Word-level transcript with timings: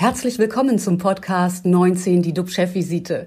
Herzlich 0.00 0.38
willkommen 0.38 0.78
zum 0.78 0.96
Podcast 0.96 1.66
19, 1.66 2.22
die 2.22 2.32
DUB-Chefvisite. 2.32 3.26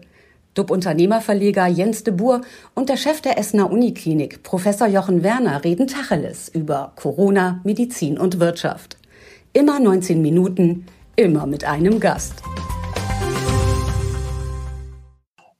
DUB-Unternehmerverleger 0.54 1.68
Jens 1.68 2.05
de 2.05 2.13
Boer 2.13 2.44
und 2.75 2.88
der 2.88 2.96
Chef 2.96 3.20
der 3.20 3.38
Essener 3.38 3.70
Uniklinik, 3.70 4.41
Professor 4.44 4.88
Jochen 4.88 5.21
Werner, 5.21 5.65
reden 5.65 5.88
Tacheles 5.88 6.47
über 6.47 6.94
Corona, 6.96 7.60
Medizin 7.65 8.18
und 8.18 8.39
Wirtschaft. 8.39 8.97
Immer 9.52 9.82
19 9.82 10.21
Minuten, 10.21 10.86
immer 11.18 11.46
mit 11.46 11.65
einem 11.65 12.00
Gast. 12.00 12.42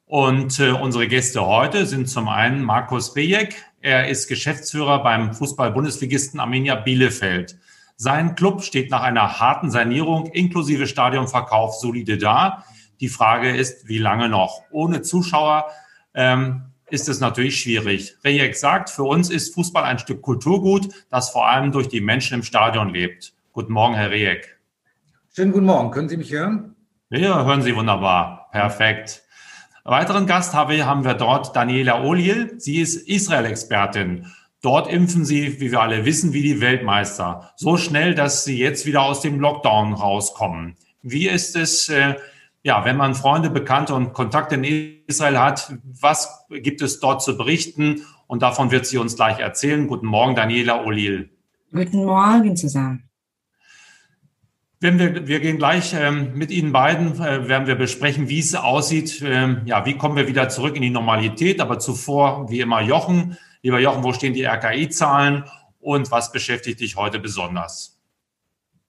Und 0.06 0.62
äh, 0.62 0.72
unsere 0.72 1.10
Gäste 1.10 1.46
heute 1.46 1.88
sind 1.88 2.08
zum 2.08 2.30
einen 2.30 2.64
Markus 2.64 3.18
Rejek. 3.18 3.66
Er 3.82 4.08
ist 4.08 4.30
Geschäftsführer 4.30 5.04
beim 5.04 5.34
Fußball-Bundesligisten 5.34 6.40
Arminia 6.40 6.76
Bielefeld. 6.76 7.58
Sein 8.02 8.34
Club 8.34 8.64
steht 8.64 8.90
nach 8.90 9.04
einer 9.04 9.40
harten 9.40 9.70
Sanierung 9.70 10.26
inklusive 10.26 10.88
Stadionverkauf 10.88 11.76
solide 11.76 12.18
da. 12.18 12.66
Die 13.00 13.10
Frage 13.10 13.56
ist, 13.56 13.88
wie 13.88 14.00
lange 14.00 14.28
noch? 14.28 14.64
Ohne 14.72 15.04
Zuschauer 15.04 15.68
ähm, 16.16 16.64
ist 16.90 17.08
es 17.10 17.20
natürlich 17.20 17.60
schwierig. 17.60 18.18
Rejek 18.24 18.56
sagt, 18.56 18.90
für 18.90 19.04
uns 19.04 19.30
ist 19.30 19.54
Fußball 19.54 19.84
ein 19.84 20.00
Stück 20.00 20.24
Kulturgut, 20.24 20.90
das 21.12 21.30
vor 21.30 21.48
allem 21.48 21.72
durch 21.72 21.90
die 21.90 22.02
Menschen 22.02 22.34
im 22.34 22.44
Stadion 22.44 22.90
lebt. 22.90 23.34
Guten 23.54 23.74
Morgen, 23.74 23.94
Herr 23.94 24.10
Rejek. 24.10 24.58
Schönen 25.36 25.52
guten 25.52 25.68
Morgen. 25.68 25.92
Können 25.92 26.10
Sie 26.10 26.18
mich 26.18 26.32
hören? 26.32 26.76
Ja, 27.12 27.46
hören 27.46 27.62
Sie 27.62 27.76
wunderbar. 27.76 28.48
Perfekt. 28.52 29.22
weiteren 29.84 30.26
Gast 30.26 30.56
haben 30.56 31.06
wir 31.06 31.14
dort 31.14 31.56
Daniela 31.56 32.04
Oliel. 32.04 32.56
Sie 32.58 32.82
ist 32.82 33.08
Israel-Expertin. 33.08 34.26
Dort 34.62 34.92
impfen 34.92 35.26
sie, 35.26 35.60
wie 35.60 35.72
wir 35.72 35.82
alle 35.82 36.06
wissen, 36.06 36.34
wie 36.34 36.44
die 36.44 36.62
Weltmeister. 36.62 37.52
So 37.56 37.78
schnell, 37.78 38.14
dass 38.14 38.44
sie 38.44 38.60
jetzt 38.60 38.86
wieder 38.86 39.02
aus 39.02 39.22
dem 39.22 39.40
Lockdown 39.40 39.94
rauskommen. 39.94 40.76
Wie 41.02 41.28
ist 41.28 41.56
es, 41.56 41.90
äh, 41.90 42.16
ja, 42.62 42.86
wenn 42.86 42.96
man 42.96 43.16
Freunde, 43.16 43.50
Bekannte 43.50 43.96
und 43.96 44.14
Kontakte 44.14 44.56
in 44.56 45.02
Israel 45.08 45.40
hat, 45.40 45.74
was 45.84 46.46
gibt 46.50 46.84
es 46.84 47.00
dort 47.00 47.24
zu 47.24 47.38
berichten? 47.38 48.04
Und 48.28 48.44
davon 48.44 48.70
wird 48.70 48.86
sie 48.86 49.00
uns 49.00 49.16
gleich 49.16 49.40
erzählen. 49.40 49.88
Guten 49.88 50.06
Morgen, 50.06 50.36
Daniela 50.36 50.86
Olil. 50.86 51.32
Guten 51.74 52.06
Morgen 52.06 52.56
zusammen. 52.56 53.10
Wenn 54.80 55.00
wir, 55.00 55.28
wir 55.28 55.40
gehen 55.40 55.58
gleich 55.58 55.94
ähm, 55.96 56.34
mit 56.36 56.52
Ihnen 56.52 56.72
beiden, 56.72 57.14
äh, 57.20 57.48
werden 57.48 57.68
wir 57.68 57.76
besprechen, 57.76 58.30
wie 58.30 58.40
es 58.40 58.54
aussieht. 58.54 59.24
Ähm, 59.26 59.62
ja, 59.66 59.86
wie 59.86 59.98
kommen 59.98 60.16
wir 60.16 60.28
wieder 60.28 60.50
zurück 60.50 60.76
in 60.76 60.82
die 60.84 60.90
Normalität? 60.92 61.62
Aber 61.62 61.80
zuvor, 61.80 62.50
wie 62.50 62.60
immer, 62.60 62.82
Jochen. 62.82 63.38
Lieber 63.64 63.80
Jochen, 63.80 64.04
wo 64.04 64.12
stehen 64.12 64.34
die 64.34 64.44
RKI-Zahlen 64.44 65.46
und 65.80 66.12
was 66.12 66.32
beschäftigt 66.32 66.80
dich 66.80 66.96
heute 66.96 67.20
besonders? 67.20 68.00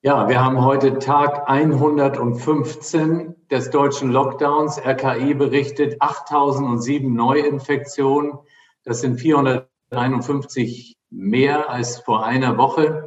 Ja, 0.01 0.27
wir 0.27 0.43
haben 0.43 0.65
heute 0.65 0.97
Tag 0.97 1.47
115 1.47 3.35
des 3.51 3.69
deutschen 3.69 4.11
Lockdowns. 4.11 4.79
RKI 4.79 5.35
berichtet 5.35 6.01
8007 6.01 7.13
Neuinfektionen. 7.13 8.39
Das 8.83 9.01
sind 9.01 9.19
451 9.19 10.97
mehr 11.11 11.69
als 11.69 11.99
vor 11.99 12.25
einer 12.25 12.57
Woche. 12.57 13.05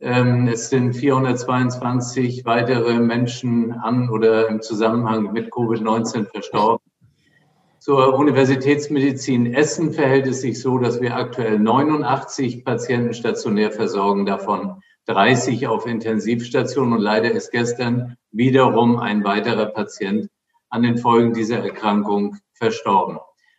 Ähm, 0.00 0.46
es 0.46 0.68
sind 0.68 0.92
422 0.94 2.44
weitere 2.44 3.00
Menschen 3.00 3.72
an 3.72 4.10
oder 4.10 4.48
im 4.48 4.60
Zusammenhang 4.60 5.32
mit 5.32 5.50
Covid-19 5.52 6.30
verstorben. 6.30 6.87
Zur 7.80 8.14
Universitätsmedizin 8.14 9.54
Essen 9.54 9.92
verhält 9.92 10.26
es 10.26 10.40
sich 10.40 10.60
so, 10.60 10.78
dass 10.78 11.00
wir 11.00 11.14
aktuell 11.14 11.60
89 11.60 12.64
Patienten 12.64 13.14
stationär 13.14 13.70
versorgen, 13.70 14.26
davon 14.26 14.82
30 15.06 15.68
auf 15.68 15.86
Intensivstationen. 15.86 16.94
Und 16.94 17.00
leider 17.00 17.30
ist 17.30 17.52
gestern 17.52 18.16
wiederum 18.32 18.98
ein 18.98 19.22
weiterer 19.22 19.66
Patient 19.66 20.28
an 20.70 20.82
den 20.82 20.98
Folgen 20.98 21.32
dieser 21.34 21.60
Erkrankung 21.60 22.36
verstorben. 22.52 23.18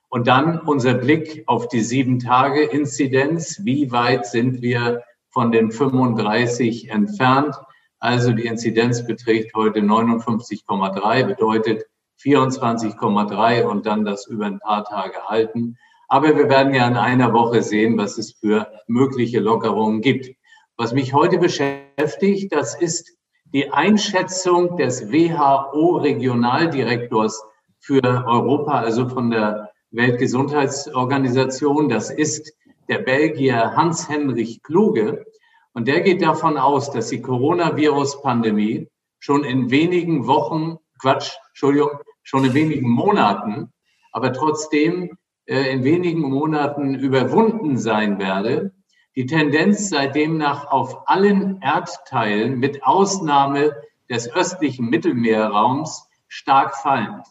Und 0.10 0.28
dann 0.28 0.60
unser 0.60 0.96
Blick 0.96 1.44
auf 1.48 1.70
die 1.70 1.82
sieben 1.82 2.20
Tage 2.20 2.64
Inzidenz. 2.64 3.62
Wie 3.64 3.90
weit 3.92 4.26
sind 4.26 4.62
wir 4.62 5.02
von 5.30 5.54
den 5.54 5.72
35 5.72 6.90
entfernt? 6.90 7.56
Also 8.00 8.34
die 8.34 8.48
Inzidenz 8.48 9.06
beträgt 9.08 9.56
heute 9.56 9.80
59,3, 9.80 11.24
bedeutet 11.26 11.86
24,3 12.22 13.64
und 13.64 13.86
dann 13.86 14.04
das 14.06 14.28
über 14.28 14.46
ein 14.46 14.60
paar 14.60 14.84
Tage 14.84 15.24
halten. 15.28 15.78
Aber 16.08 16.36
wir 16.36 16.50
werden 16.50 16.74
ja 16.74 16.88
in 16.88 16.98
einer 16.98 17.34
Woche 17.34 17.62
sehen, 17.62 17.98
was 17.98 18.18
es 18.18 18.34
für 18.34 18.68
mögliche 18.88 19.40
Lockerungen 19.40 20.02
gibt. 20.02 20.36
Was 20.76 20.92
mich 20.94 21.14
heute 21.14 21.38
beschäftigt, 21.38 22.52
das 22.54 22.76
ist 22.80 23.16
die 23.54 23.72
Einschätzung 23.72 24.76
des 24.78 25.12
WHO-Regionaldirektors 25.12 27.44
für 27.80 28.04
Europa, 28.04 28.80
also 28.80 29.08
von 29.08 29.30
der 29.32 29.70
Weltgesundheitsorganisation. 29.92 31.90
Das 31.90 32.10
ist 32.10 32.54
der 32.88 33.00
Belgier 33.00 33.76
Hans-Henrich 33.76 34.64
Kluge. 34.64 35.26
Und 35.74 35.88
der 35.88 36.02
geht 36.02 36.22
davon 36.22 36.58
aus, 36.58 36.92
dass 36.92 37.10
die 37.10 37.22
Coronavirus-Pandemie 37.22 38.90
schon 39.20 39.44
in 39.44 39.70
wenigen 39.70 40.28
Wochen, 40.28 40.78
Quatsch, 41.00 41.34
Entschuldigung, 41.50 41.92
schon 42.30 42.46
in 42.46 42.54
wenigen 42.54 42.88
Monaten, 42.88 43.74
aber 44.12 44.32
trotzdem 44.34 45.18
äh, 45.48 45.72
in 45.72 45.84
wenigen 45.84 46.22
Monaten 46.22 46.94
überwunden 46.94 47.76
sein 47.76 48.20
werde. 48.20 48.72
Die 49.16 49.26
Tendenz 49.26 49.90
sei 49.90 50.06
demnach 50.06 50.68
auf 50.68 51.10
allen 51.10 51.60
Erdteilen 51.64 52.60
mit 52.60 52.84
Ausnahme 52.84 53.76
des 54.12 54.32
östlichen 54.32 54.92
Mittelmeerraums 54.92 56.08
stark 56.28 56.76
fallend. 56.76 57.26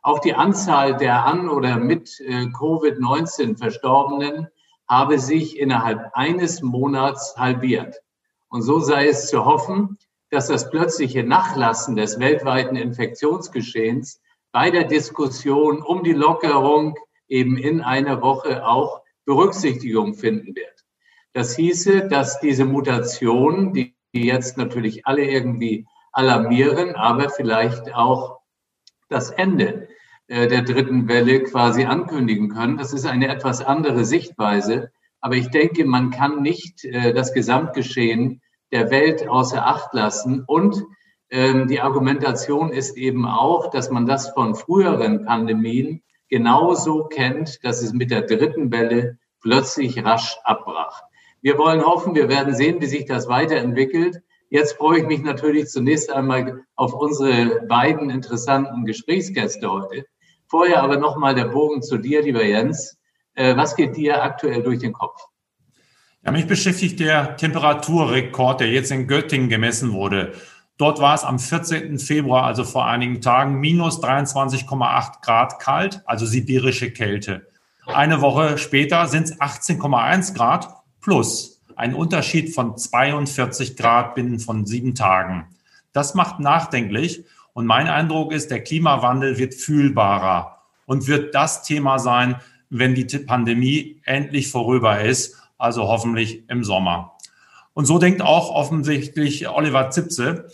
Auch 0.00 0.18
die 0.18 0.32
Anzahl 0.32 0.96
der 0.96 1.26
an 1.26 1.50
oder 1.50 1.76
mit 1.76 2.18
äh, 2.20 2.44
Covid-19 2.46 3.58
Verstorbenen 3.58 4.48
habe 4.88 5.18
sich 5.18 5.58
innerhalb 5.58 6.12
eines 6.14 6.62
Monats 6.62 7.36
halbiert. 7.36 7.96
Und 8.48 8.62
so 8.62 8.80
sei 8.80 9.08
es 9.08 9.28
zu 9.28 9.44
hoffen, 9.44 9.98
dass 10.30 10.46
das 10.46 10.70
plötzliche 10.70 11.22
Nachlassen 11.22 11.96
des 11.96 12.18
weltweiten 12.18 12.76
Infektionsgeschehens 12.76 14.22
bei 14.52 14.70
der 14.70 14.84
Diskussion 14.84 15.82
um 15.82 16.02
die 16.02 16.12
Lockerung 16.12 16.96
eben 17.28 17.56
in 17.56 17.80
einer 17.80 18.22
Woche 18.22 18.66
auch 18.66 19.02
Berücksichtigung 19.24 20.14
finden 20.14 20.56
wird. 20.56 20.84
Das 21.34 21.54
hieße, 21.54 22.08
dass 22.08 22.40
diese 22.40 22.64
Mutationen, 22.64 23.72
die, 23.72 23.94
jetzt 24.12 24.56
natürlich 24.56 25.06
alle 25.06 25.24
irgendwie 25.24 25.86
alarmieren, 26.12 26.96
aber 26.96 27.28
vielleicht 27.28 27.94
auch 27.94 28.40
das 29.08 29.30
Ende 29.30 29.88
äh, 30.28 30.48
der 30.48 30.62
dritten 30.62 31.08
Welle 31.08 31.42
quasi 31.44 31.84
ankündigen 31.84 32.48
können. 32.48 32.78
Das 32.78 32.92
ist 32.92 33.06
eine 33.06 33.28
etwas 33.28 33.62
andere 33.62 34.04
Sichtweise. 34.04 34.90
Aber 35.20 35.34
ich 35.36 35.50
denke, 35.50 35.84
man 35.84 36.10
kann 36.10 36.42
nicht 36.42 36.84
äh, 36.84 37.12
das 37.12 37.34
Gesamtgeschehen 37.34 38.40
der 38.72 38.90
Welt 38.90 39.28
außer 39.28 39.66
Acht 39.66 39.92
lassen 39.94 40.44
und 40.46 40.84
die 41.30 41.80
Argumentation 41.80 42.72
ist 42.72 42.96
eben 42.96 43.26
auch, 43.26 43.70
dass 43.70 43.90
man 43.90 44.06
das 44.06 44.30
von 44.30 44.54
früheren 44.54 45.26
Pandemien 45.26 46.02
genauso 46.28 47.04
kennt, 47.04 47.62
dass 47.64 47.82
es 47.82 47.92
mit 47.92 48.10
der 48.10 48.22
dritten 48.22 48.72
Welle 48.72 49.18
plötzlich 49.40 50.02
rasch 50.04 50.36
abbrach. 50.44 51.02
Wir 51.40 51.58
wollen 51.58 51.84
hoffen, 51.84 52.14
wir 52.14 52.28
werden 52.28 52.54
sehen, 52.54 52.80
wie 52.80 52.86
sich 52.86 53.04
das 53.04 53.28
weiterentwickelt. 53.28 54.22
Jetzt 54.50 54.76
freue 54.76 55.00
ich 55.00 55.06
mich 55.06 55.22
natürlich 55.22 55.68
zunächst 55.68 56.10
einmal 56.10 56.64
auf 56.74 56.94
unsere 56.94 57.66
beiden 57.66 58.10
interessanten 58.10 58.84
Gesprächsgäste 58.84 59.70
heute. 59.70 60.06
Vorher 60.48 60.82
aber 60.82 60.96
nochmal 60.96 61.34
der 61.34 61.44
Bogen 61.44 61.82
zu 61.82 61.98
dir, 61.98 62.22
lieber 62.22 62.44
Jens. 62.44 62.96
Äh, 63.34 63.56
was 63.56 63.76
geht 63.76 63.96
dir 63.96 64.22
aktuell 64.22 64.62
durch 64.62 64.78
den 64.78 64.94
Kopf? 64.94 65.20
Ja, 66.24 66.32
mich 66.32 66.46
beschäftigt 66.46 66.98
der 66.98 67.36
Temperaturrekord, 67.36 68.60
der 68.60 68.70
jetzt 68.70 68.90
in 68.90 69.06
Göttingen 69.06 69.48
gemessen 69.48 69.92
wurde. 69.92 70.32
Dort 70.78 71.00
war 71.00 71.14
es 71.16 71.24
am 71.24 71.40
14. 71.40 71.98
Februar, 71.98 72.44
also 72.44 72.62
vor 72.62 72.86
einigen 72.86 73.20
Tagen, 73.20 73.54
minus 73.56 74.00
23,8 74.00 75.22
Grad 75.22 75.58
kalt, 75.58 76.02
also 76.06 76.24
sibirische 76.24 76.92
Kälte. 76.92 77.48
Eine 77.86 78.20
Woche 78.20 78.58
später 78.58 79.08
sind 79.08 79.24
es 79.24 79.40
18,1 79.40 80.34
Grad 80.34 80.68
plus. 81.00 81.64
Ein 81.74 81.94
Unterschied 81.94 82.54
von 82.54 82.76
42 82.76 83.76
Grad 83.76 84.14
binnen 84.14 84.38
von 84.38 84.66
sieben 84.66 84.94
Tagen. 84.94 85.48
Das 85.92 86.14
macht 86.14 86.38
nachdenklich 86.38 87.24
und 87.54 87.66
mein 87.66 87.88
Eindruck 87.88 88.32
ist, 88.32 88.52
der 88.52 88.62
Klimawandel 88.62 89.36
wird 89.36 89.54
fühlbarer 89.54 90.62
und 90.86 91.08
wird 91.08 91.34
das 91.34 91.64
Thema 91.64 91.98
sein, 91.98 92.36
wenn 92.70 92.94
die 92.94 93.04
Pandemie 93.04 94.00
endlich 94.04 94.48
vorüber 94.48 95.00
ist, 95.00 95.36
also 95.56 95.88
hoffentlich 95.88 96.48
im 96.48 96.62
Sommer. 96.62 97.16
Und 97.74 97.86
so 97.86 97.98
denkt 97.98 98.22
auch 98.22 98.50
offensichtlich 98.50 99.48
Oliver 99.48 99.90
Zipse, 99.90 100.46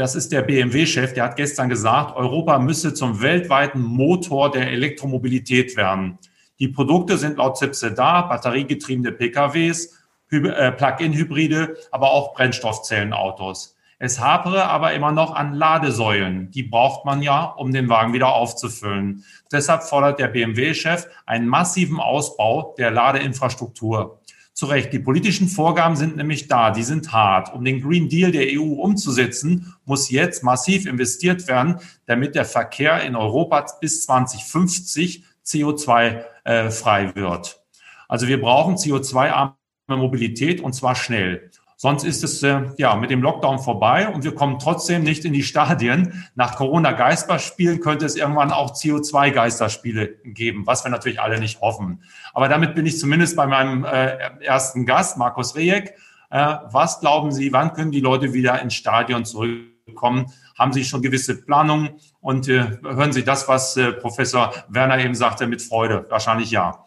das 0.00 0.14
ist 0.14 0.32
der 0.32 0.40
BMW-Chef, 0.40 1.12
der 1.12 1.24
hat 1.24 1.36
gestern 1.36 1.68
gesagt, 1.68 2.16
Europa 2.16 2.58
müsse 2.58 2.94
zum 2.94 3.20
weltweiten 3.20 3.82
Motor 3.82 4.50
der 4.50 4.70
Elektromobilität 4.70 5.76
werden. 5.76 6.18
Die 6.58 6.68
Produkte 6.68 7.18
sind 7.18 7.36
laut 7.36 7.58
Zipse 7.58 7.92
da, 7.92 8.22
batteriegetriebene 8.22 9.12
PKWs, 9.12 9.94
äh, 10.30 10.72
Plug-in-Hybride, 10.72 11.76
aber 11.90 12.12
auch 12.12 12.32
Brennstoffzellenautos. 12.32 13.76
Es 13.98 14.18
hapere 14.18 14.64
aber 14.64 14.94
immer 14.94 15.12
noch 15.12 15.34
an 15.34 15.52
Ladesäulen. 15.52 16.50
Die 16.50 16.62
braucht 16.62 17.04
man 17.04 17.20
ja, 17.20 17.44
um 17.44 17.70
den 17.70 17.90
Wagen 17.90 18.14
wieder 18.14 18.32
aufzufüllen. 18.32 19.24
Deshalb 19.52 19.82
fordert 19.82 20.18
der 20.18 20.28
BMW-Chef 20.28 21.08
einen 21.26 21.46
massiven 21.46 22.00
Ausbau 22.00 22.74
der 22.78 22.90
Ladeinfrastruktur. 22.90 24.19
Zu 24.60 24.66
Recht, 24.66 24.92
die 24.92 24.98
politischen 24.98 25.48
Vorgaben 25.48 25.96
sind 25.96 26.18
nämlich 26.18 26.46
da, 26.46 26.70
die 26.70 26.82
sind 26.82 27.12
hart. 27.12 27.54
Um 27.54 27.64
den 27.64 27.80
Green 27.80 28.10
Deal 28.10 28.30
der 28.30 28.46
EU 28.60 28.74
umzusetzen, 28.74 29.74
muss 29.86 30.10
jetzt 30.10 30.44
massiv 30.44 30.84
investiert 30.84 31.48
werden, 31.48 31.78
damit 32.04 32.34
der 32.34 32.44
Verkehr 32.44 33.02
in 33.02 33.16
Europa 33.16 33.64
bis 33.80 34.04
2050 34.04 35.24
CO2-frei 35.46 37.04
äh, 37.04 37.14
wird. 37.14 37.64
Also 38.06 38.28
wir 38.28 38.38
brauchen 38.38 38.74
CO2-arme 38.74 39.54
Mobilität 39.88 40.60
und 40.60 40.74
zwar 40.74 40.94
schnell. 40.94 41.49
Sonst 41.82 42.04
ist 42.04 42.22
es 42.22 42.42
äh, 42.42 42.60
ja 42.76 42.94
mit 42.94 43.10
dem 43.10 43.22
Lockdown 43.22 43.58
vorbei 43.58 44.06
und 44.06 44.22
wir 44.22 44.34
kommen 44.34 44.58
trotzdem 44.58 45.02
nicht 45.02 45.24
in 45.24 45.32
die 45.32 45.42
Stadien. 45.42 46.26
Nach 46.34 46.56
Corona-Geisterspielen 46.56 47.80
könnte 47.80 48.04
es 48.04 48.16
irgendwann 48.16 48.52
auch 48.52 48.72
CO2-Geisterspiele 48.72 50.08
geben, 50.24 50.66
was 50.66 50.84
wir 50.84 50.90
natürlich 50.90 51.22
alle 51.22 51.40
nicht 51.40 51.62
hoffen. 51.62 52.02
Aber 52.34 52.50
damit 52.50 52.74
bin 52.74 52.84
ich 52.84 52.98
zumindest 52.98 53.34
bei 53.34 53.46
meinem 53.46 53.86
äh, 53.86 54.18
ersten 54.44 54.84
Gast, 54.84 55.16
Markus 55.16 55.56
Rejek. 55.56 55.94
Äh, 56.28 56.56
was 56.66 57.00
glauben 57.00 57.32
Sie, 57.32 57.50
wann 57.54 57.72
können 57.72 57.92
die 57.92 58.00
Leute 58.00 58.34
wieder 58.34 58.60
ins 58.60 58.74
Stadion 58.74 59.24
zurückkommen? 59.24 60.26
Haben 60.58 60.74
Sie 60.74 60.84
schon 60.84 61.00
gewisse 61.00 61.40
Planungen? 61.40 61.92
Und 62.20 62.46
äh, 62.48 62.78
hören 62.82 63.14
Sie 63.14 63.24
das, 63.24 63.48
was 63.48 63.78
äh, 63.78 63.92
Professor 63.92 64.52
Werner 64.68 64.98
eben 64.98 65.14
sagte, 65.14 65.46
mit 65.46 65.62
Freude? 65.62 66.04
Wahrscheinlich 66.10 66.50
ja. 66.50 66.84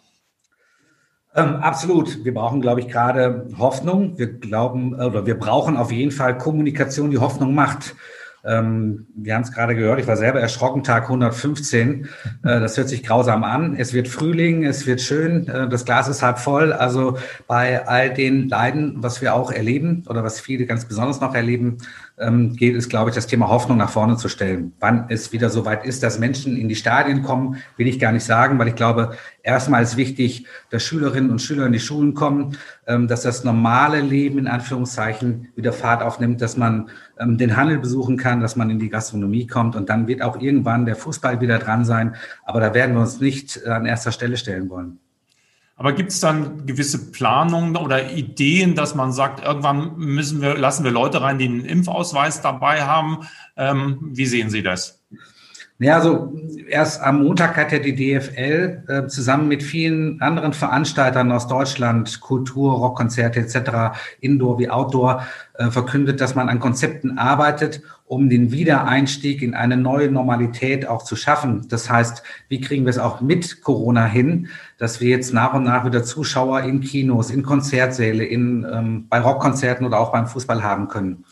Ähm, 1.36 1.56
absolut. 1.56 2.24
Wir 2.24 2.34
brauchen, 2.34 2.62
glaube 2.62 2.82
ich, 2.82 2.88
gerade 2.88 3.48
Hoffnung. 3.58 4.18
Wir 4.18 4.32
glauben 4.34 4.94
oder 4.94 5.26
wir 5.26 5.38
brauchen 5.38 5.78
auf 5.78 5.92
jeden 5.92 6.12
Fall 6.12 6.38
Kommunikation, 6.38 7.10
die 7.12 7.18
Hoffnung 7.18 7.56
macht. 7.56 7.96
Ähm, 8.46 9.08
wir 9.16 9.36
haben 9.36 9.44
es 9.44 9.54
gerade 9.54 9.74
gehört, 9.74 10.00
ich 10.02 10.08
war 10.08 10.18
selber 10.18 10.42
erschrocken, 10.42 10.84
Tag 10.84 11.04
115. 11.04 12.10
Äh, 12.44 12.60
das 12.60 12.78
hört 12.78 12.90
sich 12.90 13.02
grausam 13.02 13.44
an. 13.44 13.76
Es 13.78 13.94
wird 13.94 14.10
Frühling, 14.10 14.66
es 14.66 14.86
wird 14.86 15.00
schön, 15.00 15.48
äh, 15.48 15.70
das 15.70 15.86
Glas 15.86 16.10
ist 16.10 16.22
halb 16.22 16.40
voll. 16.40 16.74
Also 16.74 17.18
bei 17.48 17.88
all 17.88 18.14
den 18.14 18.50
Leiden, 18.50 18.96
was 18.98 19.22
wir 19.22 19.34
auch 19.34 19.52
erleben 19.52 20.04
oder 20.10 20.24
was 20.24 20.42
viele 20.42 20.66
ganz 20.66 20.86
besonders 20.86 21.22
noch 21.22 21.34
erleben, 21.34 21.78
ähm, 22.18 22.56
geht 22.56 22.76
es, 22.76 22.90
glaube 22.90 23.10
ich, 23.10 23.16
das 23.16 23.28
Thema 23.28 23.48
Hoffnung 23.50 23.78
nach 23.78 23.90
vorne 23.90 24.18
zu 24.18 24.30
stellen. 24.30 24.74
Wann 24.80 25.06
es 25.10 25.32
wieder 25.32 25.50
so 25.50 25.66
weit 25.66 25.86
ist, 25.86 26.04
dass 26.04 26.20
Menschen 26.20 26.58
in 26.58 26.70
die 26.70 26.76
Stadien 26.76 27.24
kommen, 27.24 27.58
will 27.78 27.88
ich 27.88 28.00
gar 28.00 28.12
nicht 28.12 28.24
sagen, 28.24 28.60
weil 28.60 28.68
ich 28.68 28.76
glaube, 28.76 29.18
erstmal 29.42 29.82
ist 29.82 29.98
wichtig, 29.98 30.46
dass 30.70 30.84
Schülerinnen 30.84 31.32
und 31.32 31.42
Schüler 31.42 31.66
in 31.66 31.74
die 31.74 31.80
Schulen 31.80 32.14
kommen, 32.14 32.58
ähm, 32.88 33.08
dass 33.08 33.22
das 33.22 33.44
normale 33.44 34.02
Leben 34.02 34.38
in 34.38 34.48
Anführungszeichen 34.48 35.50
wieder 35.56 35.74
Fahrt 35.74 36.04
aufnimmt, 36.04 36.42
dass 36.42 36.56
man 36.56 36.90
ähm, 37.20 37.38
den 37.38 37.58
Handel 37.58 37.80
besuchen 37.80 38.18
kann, 38.18 38.42
dass 38.42 38.56
man 38.56 38.70
in 38.70 38.80
die 38.80 38.90
Gastronomie 38.90 39.48
kommt 39.48 39.76
und 39.76 39.90
dann 39.90 40.08
wird 40.08 40.22
auch 40.22 40.40
irgendwann 40.40 40.86
der 40.86 40.96
Fußball 40.96 41.42
wieder 41.42 41.58
dran 41.58 41.84
sein. 41.84 42.16
Aber 42.46 42.60
da 42.60 42.74
werden 42.74 42.96
wir 42.96 43.02
uns 43.02 43.20
nicht 43.20 43.66
an 43.66 43.86
erster 43.86 44.12
Stelle 44.12 44.38
stellen 44.38 44.70
wollen. 44.70 45.00
Aber 45.76 45.94
gibt 45.94 46.12
es 46.12 46.20
dann 46.20 46.66
gewisse 46.66 47.12
Planungen 47.12 47.76
oder 47.76 48.12
Ideen, 48.12 48.76
dass 48.76 48.94
man 48.94 49.12
sagt, 49.12 49.44
irgendwann 49.44 49.98
müssen 49.98 50.42
wir, 50.42 50.56
lassen 50.56 50.84
wir 50.84 50.92
Leute 50.92 51.22
rein, 51.22 51.40
die 51.40 51.46
einen 51.46 51.66
Impfausweis 51.66 52.42
dabei 52.42 52.84
haben? 52.84 53.28
Ähm, 53.58 54.00
wie 54.14 54.26
sehen 54.26 54.50
Sie 54.50 54.62
das? 54.62 55.03
Ja, 55.84 55.96
also 55.96 56.34
erst 56.70 57.02
am 57.02 57.24
Montag 57.24 57.58
hat 57.58 57.74
ja 57.74 57.80
die 57.80 57.94
DFL 57.94 58.84
äh, 58.88 59.08
zusammen 59.08 59.50
mit 59.50 59.64
vielen 59.64 60.22
anderen 60.22 60.54
Veranstaltern 60.54 61.30
aus 61.34 61.48
Deutschland, 61.48 62.22
Kultur, 62.22 62.74
Rockkonzerte 62.74 63.42
etc., 63.42 63.98
Indoor 64.22 64.60
wie 64.60 64.70
Outdoor, 64.70 65.24
äh, 65.56 65.70
verkündet, 65.70 66.22
dass 66.22 66.36
man 66.36 66.48
an 66.48 66.60
Konzepten 66.60 67.18
arbeitet, 67.18 67.82
um 68.06 68.30
den 68.30 68.52
Wiedereinstieg 68.54 69.42
in 69.42 69.56
eine 69.56 69.76
neue 69.76 70.10
Normalität 70.10 70.88
auch 70.88 71.04
zu 71.04 71.18
schaffen. 71.18 71.68
Das 71.68 71.90
heißt, 71.90 72.24
wie 72.48 72.62
kriegen 72.62 72.86
wir 72.86 72.90
es 72.90 73.00
auch 73.00 73.20
mit 73.20 73.62
Corona 73.62 74.06
hin, 74.06 74.48
dass 74.78 75.02
wir 75.02 75.10
jetzt 75.10 75.34
nach 75.34 75.54
und 75.54 75.64
nach 75.64 75.86
wieder 75.86 76.04
Zuschauer 76.04 76.62
in 76.62 76.80
Kinos, 76.80 77.30
in 77.30 77.44
Konzertsäle, 77.44 78.24
in, 78.24 78.66
ähm, 78.72 79.08
bei 79.10 79.20
Rockkonzerten 79.20 79.86
oder 79.86 80.00
auch 80.00 80.14
beim 80.14 80.28
Fußball 80.28 80.64
haben 80.64 80.88
können. 80.88 81.26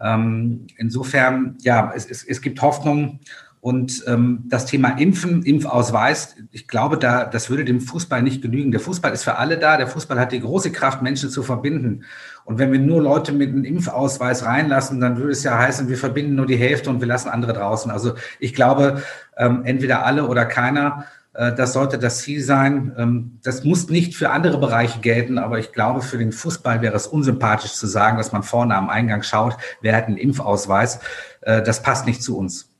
Ähm, 0.00 0.66
insofern, 0.78 1.56
ja, 1.60 1.92
es, 1.94 2.06
es, 2.06 2.24
es 2.24 2.40
gibt 2.40 2.60
Hoffnung 2.62 3.20
und 3.62 4.02
ähm, 4.08 4.42
das 4.48 4.66
Thema 4.66 4.98
Impfen, 4.98 5.44
Impfausweis, 5.44 6.34
ich 6.50 6.66
glaube, 6.66 6.98
da, 6.98 7.24
das 7.24 7.48
würde 7.48 7.64
dem 7.64 7.80
Fußball 7.80 8.20
nicht 8.20 8.42
genügen. 8.42 8.72
Der 8.72 8.80
Fußball 8.80 9.12
ist 9.12 9.22
für 9.22 9.36
alle 9.36 9.56
da. 9.56 9.76
Der 9.76 9.86
Fußball 9.86 10.18
hat 10.18 10.32
die 10.32 10.40
große 10.40 10.72
Kraft, 10.72 11.00
Menschen 11.00 11.30
zu 11.30 11.44
verbinden. 11.44 12.02
Und 12.44 12.58
wenn 12.58 12.72
wir 12.72 12.80
nur 12.80 13.00
Leute 13.00 13.30
mit 13.30 13.50
einem 13.50 13.62
Impfausweis 13.62 14.44
reinlassen, 14.44 14.98
dann 14.98 15.16
würde 15.16 15.30
es 15.30 15.44
ja 15.44 15.56
heißen, 15.56 15.88
wir 15.88 15.96
verbinden 15.96 16.34
nur 16.34 16.46
die 16.46 16.56
Hälfte 16.56 16.90
und 16.90 16.98
wir 16.98 17.06
lassen 17.06 17.28
andere 17.28 17.52
draußen. 17.52 17.88
Also 17.92 18.14
ich 18.40 18.52
glaube, 18.52 19.00
ähm, 19.36 19.62
entweder 19.64 20.04
alle 20.04 20.26
oder 20.26 20.44
keiner. 20.44 21.04
Äh, 21.32 21.54
das 21.54 21.72
sollte 21.72 22.00
das 22.00 22.18
Ziel 22.18 22.42
sein. 22.42 22.92
Ähm, 22.98 23.38
das 23.44 23.62
muss 23.62 23.88
nicht 23.88 24.16
für 24.16 24.30
andere 24.30 24.58
Bereiche 24.58 24.98
gelten, 24.98 25.38
aber 25.38 25.60
ich 25.60 25.70
glaube, 25.70 26.02
für 26.02 26.18
den 26.18 26.32
Fußball 26.32 26.82
wäre 26.82 26.96
es 26.96 27.06
unsympathisch 27.06 27.74
zu 27.74 27.86
sagen, 27.86 28.16
dass 28.16 28.32
man 28.32 28.42
vorne 28.42 28.74
am 28.74 28.90
Eingang 28.90 29.22
schaut, 29.22 29.56
wer 29.82 29.94
hat 29.94 30.08
einen 30.08 30.16
Impfausweis. 30.16 30.98
Äh, 31.42 31.62
das 31.62 31.84
passt 31.84 32.06
nicht 32.06 32.24
zu 32.24 32.36
uns. 32.36 32.71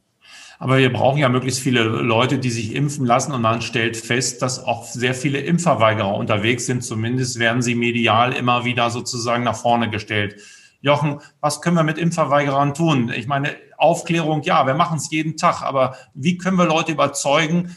Aber 0.62 0.78
wir 0.78 0.92
brauchen 0.92 1.18
ja 1.18 1.28
möglichst 1.28 1.58
viele 1.58 1.82
Leute, 1.82 2.38
die 2.38 2.48
sich 2.48 2.76
impfen 2.76 3.04
lassen. 3.04 3.32
Und 3.32 3.42
man 3.42 3.62
stellt 3.62 3.96
fest, 3.96 4.42
dass 4.42 4.64
auch 4.64 4.84
sehr 4.84 5.12
viele 5.12 5.40
Impfverweigerer 5.40 6.14
unterwegs 6.14 6.66
sind. 6.66 6.84
Zumindest 6.84 7.40
werden 7.40 7.62
sie 7.62 7.74
medial 7.74 8.32
immer 8.32 8.64
wieder 8.64 8.88
sozusagen 8.90 9.42
nach 9.42 9.56
vorne 9.56 9.90
gestellt. 9.90 10.40
Jochen, 10.80 11.18
was 11.40 11.62
können 11.62 11.74
wir 11.74 11.82
mit 11.82 11.98
Impfverweigerern 11.98 12.74
tun? 12.74 13.12
Ich 13.12 13.26
meine, 13.26 13.56
Aufklärung, 13.76 14.42
ja, 14.42 14.64
wir 14.64 14.74
machen 14.74 14.98
es 14.98 15.10
jeden 15.10 15.36
Tag. 15.36 15.62
Aber 15.62 15.96
wie 16.14 16.38
können 16.38 16.58
wir 16.58 16.66
Leute 16.66 16.92
überzeugen, 16.92 17.76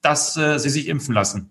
dass 0.00 0.34
äh, 0.38 0.58
sie 0.58 0.70
sich 0.70 0.88
impfen 0.88 1.14
lassen? 1.14 1.50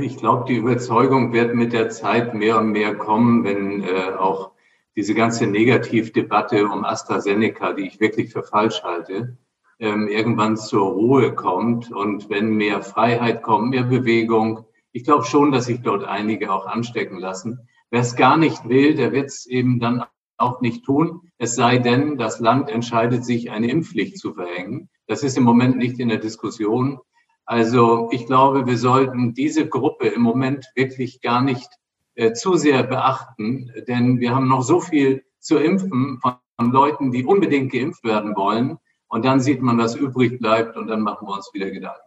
Ich 0.00 0.16
glaube, 0.16 0.46
die 0.48 0.56
Überzeugung 0.56 1.34
wird 1.34 1.54
mit 1.54 1.74
der 1.74 1.90
Zeit 1.90 2.32
mehr 2.32 2.56
und 2.56 2.70
mehr 2.70 2.94
kommen, 2.94 3.44
wenn 3.44 3.82
äh, 3.82 4.14
auch 4.18 4.52
diese 4.96 5.12
ganze 5.12 5.46
Negativdebatte 5.46 6.64
um 6.64 6.86
AstraZeneca, 6.86 7.74
die 7.74 7.86
ich 7.86 8.00
wirklich 8.00 8.32
für 8.32 8.42
falsch 8.42 8.82
halte, 8.82 9.36
ähm, 9.78 10.08
irgendwann 10.08 10.56
zur 10.56 10.88
Ruhe 10.88 11.34
kommt 11.34 11.92
und 11.92 12.30
wenn 12.30 12.50
mehr 12.50 12.82
Freiheit 12.82 13.42
kommt, 13.42 13.70
mehr 13.70 13.84
Bewegung. 13.84 14.64
Ich 14.92 15.04
glaube 15.04 15.24
schon, 15.24 15.52
dass 15.52 15.66
sich 15.66 15.80
dort 15.82 16.04
einige 16.04 16.52
auch 16.52 16.66
anstecken 16.66 17.18
lassen. 17.18 17.68
Wer 17.90 18.00
es 18.00 18.16
gar 18.16 18.36
nicht 18.36 18.68
will, 18.68 18.94
der 18.94 19.12
wird 19.12 19.26
es 19.26 19.46
eben 19.46 19.78
dann 19.80 20.04
auch 20.36 20.60
nicht 20.60 20.84
tun. 20.84 21.22
Es 21.38 21.54
sei 21.54 21.78
denn, 21.78 22.16
das 22.16 22.40
Land 22.40 22.70
entscheidet 22.70 23.24
sich, 23.24 23.50
eine 23.50 23.70
Impfpflicht 23.70 24.18
zu 24.18 24.34
verhängen. 24.34 24.88
Das 25.06 25.22
ist 25.22 25.36
im 25.36 25.44
Moment 25.44 25.76
nicht 25.76 25.98
in 25.98 26.08
der 26.08 26.18
Diskussion. 26.18 26.98
Also 27.44 28.10
ich 28.12 28.26
glaube, 28.26 28.66
wir 28.66 28.76
sollten 28.76 29.32
diese 29.32 29.68
Gruppe 29.68 30.08
im 30.08 30.22
Moment 30.22 30.66
wirklich 30.74 31.22
gar 31.22 31.40
nicht 31.40 31.68
äh, 32.14 32.32
zu 32.32 32.56
sehr 32.56 32.82
beachten, 32.82 33.72
denn 33.88 34.20
wir 34.20 34.34
haben 34.34 34.48
noch 34.48 34.62
so 34.62 34.80
viel 34.80 35.24
zu 35.38 35.56
impfen 35.56 36.20
von 36.20 36.72
Leuten, 36.72 37.10
die 37.10 37.24
unbedingt 37.24 37.72
geimpft 37.72 38.04
werden 38.04 38.36
wollen. 38.36 38.76
Und 39.08 39.24
dann 39.24 39.40
sieht 39.40 39.62
man, 39.62 39.78
was 39.78 39.94
übrig 39.94 40.38
bleibt 40.38 40.76
und 40.76 40.86
dann 40.86 41.00
machen 41.00 41.26
wir 41.26 41.34
uns 41.34 41.50
wieder 41.52 41.70
Gedanken. 41.70 42.00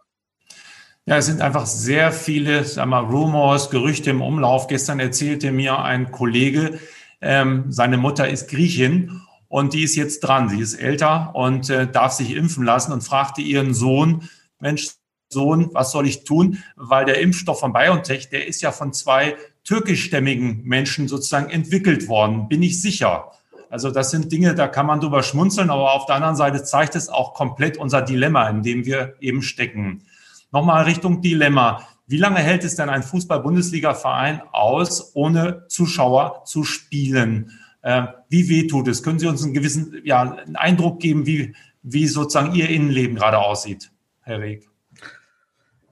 Ja, 1.04 1.16
es 1.16 1.26
sind 1.26 1.40
einfach 1.40 1.66
sehr 1.66 2.12
viele, 2.12 2.64
sag 2.64 2.86
mal, 2.86 3.00
Rumors, 3.00 3.70
Gerüchte 3.70 4.10
im 4.10 4.22
Umlauf. 4.22 4.68
Gestern 4.68 5.00
erzählte 5.00 5.50
mir 5.50 5.80
ein 5.80 6.12
Kollege, 6.12 6.78
ähm, 7.20 7.64
seine 7.70 7.98
Mutter 7.98 8.28
ist 8.28 8.48
Griechin 8.48 9.20
und 9.48 9.74
die 9.74 9.82
ist 9.82 9.96
jetzt 9.96 10.20
dran. 10.20 10.48
Sie 10.48 10.60
ist 10.60 10.74
älter 10.74 11.34
und 11.34 11.70
äh, 11.70 11.90
darf 11.90 12.12
sich 12.12 12.36
impfen 12.36 12.64
lassen 12.64 12.92
und 12.92 13.02
fragte 13.02 13.42
ihren 13.42 13.74
Sohn, 13.74 14.28
Mensch, 14.60 14.90
Sohn, 15.28 15.70
was 15.72 15.90
soll 15.90 16.06
ich 16.06 16.24
tun? 16.24 16.62
Weil 16.76 17.04
der 17.04 17.20
Impfstoff 17.20 17.60
von 17.60 17.72
BioNTech, 17.72 18.28
der 18.28 18.46
ist 18.46 18.62
ja 18.62 18.70
von 18.70 18.92
zwei 18.92 19.36
türkischstämmigen 19.64 20.62
Menschen 20.64 21.08
sozusagen 21.08 21.50
entwickelt 21.50 22.06
worden. 22.06 22.48
Bin 22.48 22.62
ich 22.62 22.80
sicher. 22.80 23.32
Also 23.72 23.90
das 23.90 24.10
sind 24.10 24.30
Dinge, 24.30 24.54
da 24.54 24.68
kann 24.68 24.84
man 24.84 25.00
drüber 25.00 25.22
schmunzeln, 25.22 25.70
aber 25.70 25.94
auf 25.94 26.04
der 26.04 26.16
anderen 26.16 26.36
Seite 26.36 26.62
zeigt 26.62 26.94
es 26.94 27.08
auch 27.08 27.32
komplett 27.32 27.78
unser 27.78 28.02
Dilemma, 28.02 28.46
in 28.50 28.62
dem 28.62 28.84
wir 28.84 29.14
eben 29.20 29.40
stecken. 29.40 30.02
Nochmal 30.50 30.84
Richtung 30.84 31.22
Dilemma. 31.22 31.80
Wie 32.06 32.18
lange 32.18 32.40
hält 32.40 32.64
es 32.64 32.76
denn 32.76 32.90
ein 32.90 33.02
Fußball-Bundesliga-Verein 33.02 34.42
aus, 34.52 35.12
ohne 35.14 35.64
Zuschauer 35.68 36.42
zu 36.44 36.64
spielen? 36.64 37.52
Äh, 37.80 38.08
wie 38.28 38.50
weh 38.50 38.66
tut 38.66 38.88
es? 38.88 39.02
Können 39.02 39.18
Sie 39.18 39.26
uns 39.26 39.42
einen 39.42 39.54
gewissen 39.54 40.02
ja, 40.04 40.20
einen 40.20 40.56
Eindruck 40.56 41.00
geben, 41.00 41.24
wie, 41.24 41.54
wie 41.82 42.06
sozusagen 42.08 42.54
Ihr 42.54 42.68
Innenleben 42.68 43.16
gerade 43.16 43.38
aussieht, 43.38 43.90
Herr 44.20 44.40
Reg? 44.40 44.68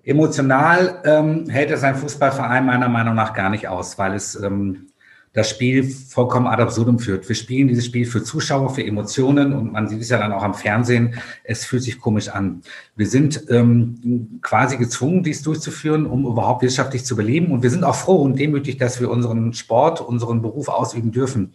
Emotional 0.02 1.00
ähm, 1.06 1.49
hält 1.49 1.70
es 1.70 1.82
ein 1.82 1.96
Fußballverein 1.96 2.66
meiner 2.66 2.90
Meinung 2.90 3.14
nach 3.14 3.32
gar 3.32 3.49
nicht 3.49 3.68
aus, 3.68 3.96
weil 3.96 4.12
es 4.12 4.34
ähm, 4.34 4.89
das 5.32 5.49
Spiel 5.49 5.84
vollkommen 5.84 6.49
ad 6.49 6.60
absurdum 6.60 6.99
führt. 6.99 7.28
Wir 7.28 7.37
spielen 7.37 7.68
dieses 7.68 7.87
Spiel 7.87 8.04
für 8.04 8.25
Zuschauer, 8.25 8.75
für 8.75 8.84
Emotionen 8.84 9.52
und 9.52 9.72
man 9.72 9.88
sieht 9.88 10.00
es 10.00 10.08
ja 10.08 10.18
dann 10.18 10.32
auch 10.32 10.42
am 10.42 10.54
Fernsehen. 10.54 11.14
Es 11.44 11.64
fühlt 11.64 11.84
sich 11.84 12.00
komisch 12.00 12.28
an. 12.28 12.62
Wir 12.96 13.06
sind 13.06 13.44
ähm, 13.49 14.40
quasi 14.42 14.76
gezwungen, 14.76 15.22
dies 15.22 15.42
durchzuführen, 15.42 16.06
um 16.06 16.26
überhaupt 16.26 16.62
wirtschaftlich 16.62 17.04
zu 17.04 17.14
beleben. 17.14 17.52
Und 17.52 17.62
wir 17.62 17.70
sind 17.70 17.84
auch 17.84 17.94
froh 17.94 18.22
und 18.22 18.38
demütig, 18.40 18.78
dass 18.78 19.00
wir 19.00 19.08
unseren 19.08 19.52
Sport, 19.52 20.00
unseren 20.00 20.42
Beruf 20.42 20.68
ausüben 20.68 21.12
dürfen. 21.12 21.52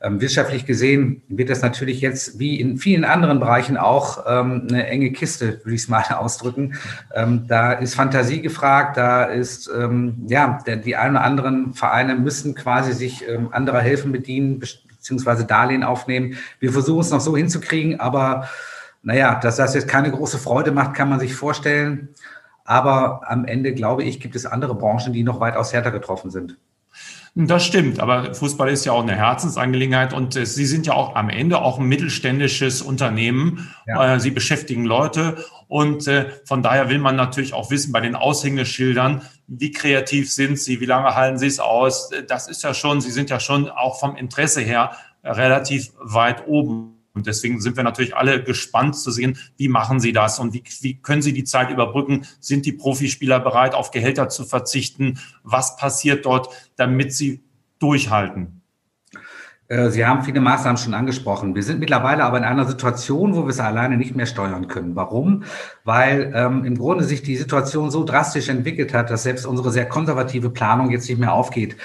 Ähm, 0.00 0.20
wirtschaftlich 0.20 0.64
gesehen 0.64 1.22
wird 1.28 1.50
das 1.50 1.60
natürlich 1.60 2.00
jetzt 2.00 2.38
wie 2.38 2.60
in 2.60 2.78
vielen 2.78 3.04
anderen 3.04 3.40
Bereichen 3.40 3.76
auch 3.76 4.24
ähm, 4.28 4.68
eine 4.70 4.86
enge 4.86 5.10
Kiste, 5.10 5.58
würde 5.64 5.74
ich 5.74 5.82
es 5.82 5.88
mal 5.88 6.04
ausdrücken. 6.16 6.74
Ähm, 7.12 7.46
da 7.48 7.72
ist 7.72 7.96
Fantasie 7.96 8.40
gefragt, 8.40 8.96
da 8.96 9.24
ist, 9.24 9.68
ähm, 9.76 10.24
ja, 10.28 10.60
die 10.66 10.94
einen 10.94 11.16
oder 11.16 11.24
anderen 11.24 11.74
Vereine 11.74 12.14
müssen 12.14 12.54
quasi 12.54 12.92
sich 12.92 13.26
ähm, 13.28 13.48
anderer 13.52 13.80
helfen 13.80 14.12
bedienen, 14.12 14.60
beziehungsweise 14.60 15.44
Darlehen 15.44 15.82
aufnehmen. 15.82 16.36
Wir 16.60 16.72
versuchen 16.72 17.00
es 17.00 17.10
noch 17.10 17.20
so 17.20 17.36
hinzukriegen, 17.36 17.98
aber 17.98 18.48
naja, 19.02 19.34
dass 19.34 19.56
das 19.56 19.74
jetzt 19.74 19.88
keine 19.88 20.12
große 20.12 20.38
Freude 20.38 20.70
macht, 20.70 20.94
kann 20.94 21.08
man 21.08 21.18
sich 21.18 21.34
vorstellen. 21.34 22.10
Aber 22.64 23.22
am 23.28 23.46
Ende, 23.46 23.72
glaube 23.72 24.04
ich, 24.04 24.20
gibt 24.20 24.36
es 24.36 24.46
andere 24.46 24.74
Branchen, 24.74 25.12
die 25.12 25.24
noch 25.24 25.40
weitaus 25.40 25.72
härter 25.72 25.90
getroffen 25.90 26.30
sind. 26.30 26.56
Das 27.40 27.64
stimmt, 27.64 28.00
aber 28.00 28.34
Fußball 28.34 28.68
ist 28.68 28.84
ja 28.84 28.90
auch 28.90 29.02
eine 29.02 29.14
Herzensangelegenheit 29.14 30.12
und 30.12 30.34
äh, 30.34 30.44
Sie 30.44 30.66
sind 30.66 30.86
ja 30.88 30.94
auch 30.94 31.14
am 31.14 31.30
Ende 31.30 31.62
auch 31.62 31.78
ein 31.78 31.86
mittelständisches 31.86 32.82
Unternehmen. 32.82 33.72
Ja. 33.86 34.16
Äh, 34.16 34.20
Sie 34.20 34.32
beschäftigen 34.32 34.84
Leute 34.84 35.44
und 35.68 36.08
äh, 36.08 36.30
von 36.44 36.64
daher 36.64 36.88
will 36.88 36.98
man 36.98 37.14
natürlich 37.14 37.54
auch 37.54 37.70
wissen 37.70 37.92
bei 37.92 38.00
den 38.00 38.16
Aushängeschildern, 38.16 39.22
wie 39.46 39.70
kreativ 39.70 40.32
sind 40.32 40.58
Sie, 40.58 40.80
wie 40.80 40.86
lange 40.86 41.14
halten 41.14 41.38
Sie 41.38 41.46
es 41.46 41.60
aus. 41.60 42.10
Das 42.26 42.48
ist 42.48 42.64
ja 42.64 42.74
schon, 42.74 43.00
Sie 43.00 43.12
sind 43.12 43.30
ja 43.30 43.38
schon 43.38 43.68
auch 43.68 44.00
vom 44.00 44.16
Interesse 44.16 44.60
her 44.60 44.96
relativ 45.22 45.92
weit 46.00 46.48
oben. 46.48 46.97
Und 47.18 47.26
deswegen 47.26 47.60
sind 47.60 47.76
wir 47.76 47.82
natürlich 47.82 48.16
alle 48.16 48.44
gespannt 48.44 48.96
zu 48.96 49.10
sehen, 49.10 49.38
wie 49.56 49.66
machen 49.66 49.98
Sie 49.98 50.12
das 50.12 50.38
und 50.38 50.54
wie, 50.54 50.62
wie 50.82 50.94
können 50.94 51.20
Sie 51.20 51.32
die 51.32 51.42
Zeit 51.42 51.68
überbrücken? 51.68 52.26
Sind 52.38 52.64
die 52.64 52.72
Profispieler 52.72 53.40
bereit, 53.40 53.74
auf 53.74 53.90
Gehälter 53.90 54.28
zu 54.28 54.44
verzichten? 54.44 55.18
Was 55.42 55.76
passiert 55.76 56.26
dort, 56.26 56.48
damit 56.76 57.12
sie 57.12 57.42
durchhalten? 57.80 58.62
Äh, 59.66 59.90
sie 59.90 60.06
haben 60.06 60.22
viele 60.22 60.40
Maßnahmen 60.40 60.78
schon 60.78 60.94
angesprochen. 60.94 61.56
Wir 61.56 61.64
sind 61.64 61.80
mittlerweile 61.80 62.22
aber 62.22 62.38
in 62.38 62.44
einer 62.44 62.66
Situation, 62.66 63.34
wo 63.34 63.42
wir 63.42 63.50
es 63.50 63.58
alleine 63.58 63.96
nicht 63.96 64.14
mehr 64.14 64.26
steuern 64.26 64.68
können. 64.68 64.94
Warum? 64.94 65.42
Weil 65.82 66.32
ähm, 66.36 66.64
im 66.64 66.78
Grunde 66.78 67.02
sich 67.02 67.22
die 67.22 67.36
Situation 67.36 67.90
so 67.90 68.04
drastisch 68.04 68.48
entwickelt 68.48 68.94
hat, 68.94 69.10
dass 69.10 69.24
selbst 69.24 69.44
unsere 69.44 69.72
sehr 69.72 69.86
konservative 69.86 70.50
Planung 70.50 70.90
jetzt 70.90 71.08
nicht 71.08 71.18
mehr 71.18 71.32
aufgeht. 71.32 71.76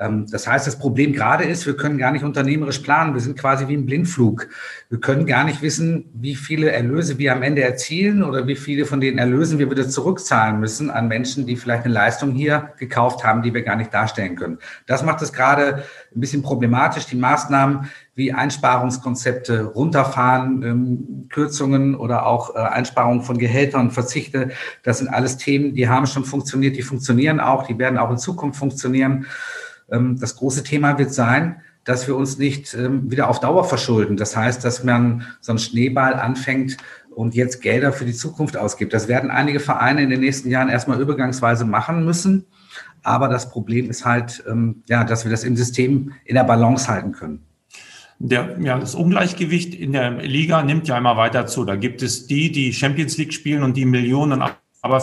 Ähm, 0.00 0.26
das 0.30 0.46
heißt, 0.46 0.66
das 0.66 0.78
Problem 0.78 1.12
gerade 1.12 1.44
ist, 1.44 1.66
wir 1.66 1.76
können 1.76 1.98
gar 1.98 2.10
nicht 2.10 2.24
unternehmerisch 2.24 2.78
planen. 2.78 3.14
Wir 3.14 3.20
sind 3.20 3.38
quasi 3.38 3.68
wie 3.68 3.74
im 3.74 3.86
Blindflug. 3.86 4.48
Wir 4.88 4.98
können 4.98 5.26
gar 5.26 5.44
nicht 5.44 5.62
wissen, 5.62 6.06
wie 6.14 6.34
viele 6.34 6.72
Erlöse 6.72 7.18
wir 7.18 7.32
am 7.32 7.42
Ende 7.42 7.62
erzielen 7.62 8.22
oder 8.22 8.46
wie 8.46 8.56
viele 8.56 8.86
von 8.86 9.00
den 9.00 9.18
Erlösen 9.18 9.58
wir 9.58 9.70
wieder 9.70 9.88
zurückzahlen 9.88 10.58
müssen 10.58 10.90
an 10.90 11.08
Menschen, 11.08 11.46
die 11.46 11.56
vielleicht 11.56 11.84
eine 11.84 11.94
Leistung 11.94 12.32
hier 12.32 12.72
gekauft 12.78 13.24
haben, 13.24 13.42
die 13.42 13.52
wir 13.52 13.62
gar 13.62 13.76
nicht 13.76 13.92
darstellen 13.92 14.36
können. 14.36 14.58
Das 14.86 15.04
macht 15.04 15.20
es 15.22 15.32
gerade 15.32 15.84
ein 16.14 16.20
bisschen 16.20 16.42
problematisch. 16.42 17.06
Die 17.06 17.16
Maßnahmen 17.16 17.90
wie 18.14 18.32
Einsparungskonzepte, 18.32 19.64
runterfahren, 19.64 20.62
ähm, 20.62 21.26
Kürzungen 21.30 21.94
oder 21.94 22.26
auch 22.26 22.54
äh, 22.54 22.58
Einsparungen 22.58 23.22
von 23.22 23.38
Gehältern, 23.38 23.90
Verzichte, 23.90 24.50
das 24.82 24.98
sind 24.98 25.08
alles 25.08 25.36
Themen, 25.38 25.74
die 25.74 25.88
haben 25.88 26.06
schon 26.06 26.24
funktioniert, 26.24 26.76
die 26.76 26.82
funktionieren 26.82 27.40
auch, 27.40 27.66
die 27.66 27.78
werden 27.78 27.98
auch 27.98 28.10
in 28.10 28.18
Zukunft 28.18 28.58
funktionieren. 28.58 29.26
Ähm, 29.90 30.18
das 30.18 30.36
große 30.36 30.62
Thema 30.62 30.98
wird 30.98 31.12
sein, 31.12 31.60
dass 31.84 32.06
wir 32.06 32.16
uns 32.16 32.38
nicht 32.38 32.74
ähm, 32.74 33.10
wieder 33.10 33.28
auf 33.28 33.40
Dauer 33.40 33.64
verschulden. 33.64 34.16
Das 34.16 34.36
heißt, 34.36 34.64
dass 34.64 34.84
man 34.84 35.26
so 35.40 35.52
einen 35.52 35.58
Schneeball 35.58 36.14
anfängt 36.14 36.76
und 37.14 37.34
jetzt 37.34 37.62
Gelder 37.62 37.92
für 37.92 38.04
die 38.04 38.12
Zukunft 38.12 38.56
ausgibt. 38.56 38.92
Das 38.92 39.08
werden 39.08 39.30
einige 39.30 39.60
Vereine 39.60 40.02
in 40.02 40.10
den 40.10 40.20
nächsten 40.20 40.50
Jahren 40.50 40.68
erstmal 40.68 41.00
übergangsweise 41.00 41.64
machen 41.64 42.04
müssen. 42.04 42.46
Aber 43.02 43.28
das 43.28 43.50
Problem 43.50 43.88
ist 43.88 44.04
halt, 44.04 44.44
ähm, 44.48 44.82
ja, 44.88 45.04
dass 45.04 45.24
wir 45.24 45.30
das 45.30 45.44
im 45.44 45.56
System 45.56 46.12
in 46.24 46.34
der 46.34 46.44
Balance 46.44 46.88
halten 46.88 47.12
können. 47.12 47.40
Der, 48.18 48.58
ja, 48.60 48.78
das 48.78 48.94
Ungleichgewicht 48.94 49.74
in 49.74 49.92
der 49.92 50.10
Liga 50.10 50.62
nimmt 50.62 50.86
ja 50.86 50.98
immer 50.98 51.16
weiter 51.16 51.46
zu. 51.46 51.64
Da 51.64 51.76
gibt 51.76 52.02
es 52.02 52.26
die, 52.26 52.52
die 52.52 52.74
Champions 52.74 53.16
League 53.16 53.32
spielen 53.32 53.62
und 53.62 53.78
die 53.78 53.86
Millionen, 53.86 54.42
aber 54.82 55.02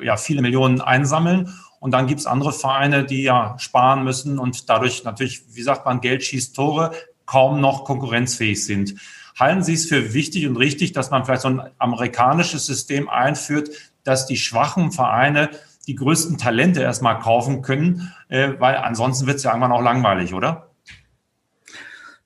ja, 0.00 0.16
viele 0.16 0.42
Millionen 0.42 0.80
einsammeln. 0.80 1.48
Und 1.82 1.90
dann 1.90 2.06
gibt's 2.06 2.26
andere 2.26 2.52
Vereine, 2.52 3.02
die 3.02 3.24
ja 3.24 3.56
sparen 3.58 4.04
müssen 4.04 4.38
und 4.38 4.70
dadurch 4.70 5.02
natürlich, 5.02 5.42
wie 5.56 5.62
sagt 5.62 5.84
man, 5.84 6.00
Geld 6.00 6.22
schießt 6.22 6.54
Tore, 6.54 6.92
kaum 7.26 7.60
noch 7.60 7.82
konkurrenzfähig 7.82 8.64
sind. 8.64 8.94
Halten 9.36 9.64
Sie 9.64 9.74
es 9.74 9.86
für 9.86 10.14
wichtig 10.14 10.46
und 10.46 10.56
richtig, 10.56 10.92
dass 10.92 11.10
man 11.10 11.24
vielleicht 11.24 11.42
so 11.42 11.48
ein 11.48 11.60
amerikanisches 11.78 12.66
System 12.66 13.08
einführt, 13.08 13.70
dass 14.04 14.26
die 14.26 14.36
schwachen 14.36 14.92
Vereine 14.92 15.50
die 15.88 15.96
größten 15.96 16.38
Talente 16.38 16.82
erstmal 16.82 17.18
kaufen 17.18 17.62
können, 17.62 18.12
äh, 18.28 18.50
weil 18.60 18.76
ansonsten 18.76 19.26
wird 19.26 19.38
es 19.38 19.42
ja 19.42 19.50
irgendwann 19.50 19.72
auch 19.72 19.82
langweilig, 19.82 20.34
oder? 20.34 20.68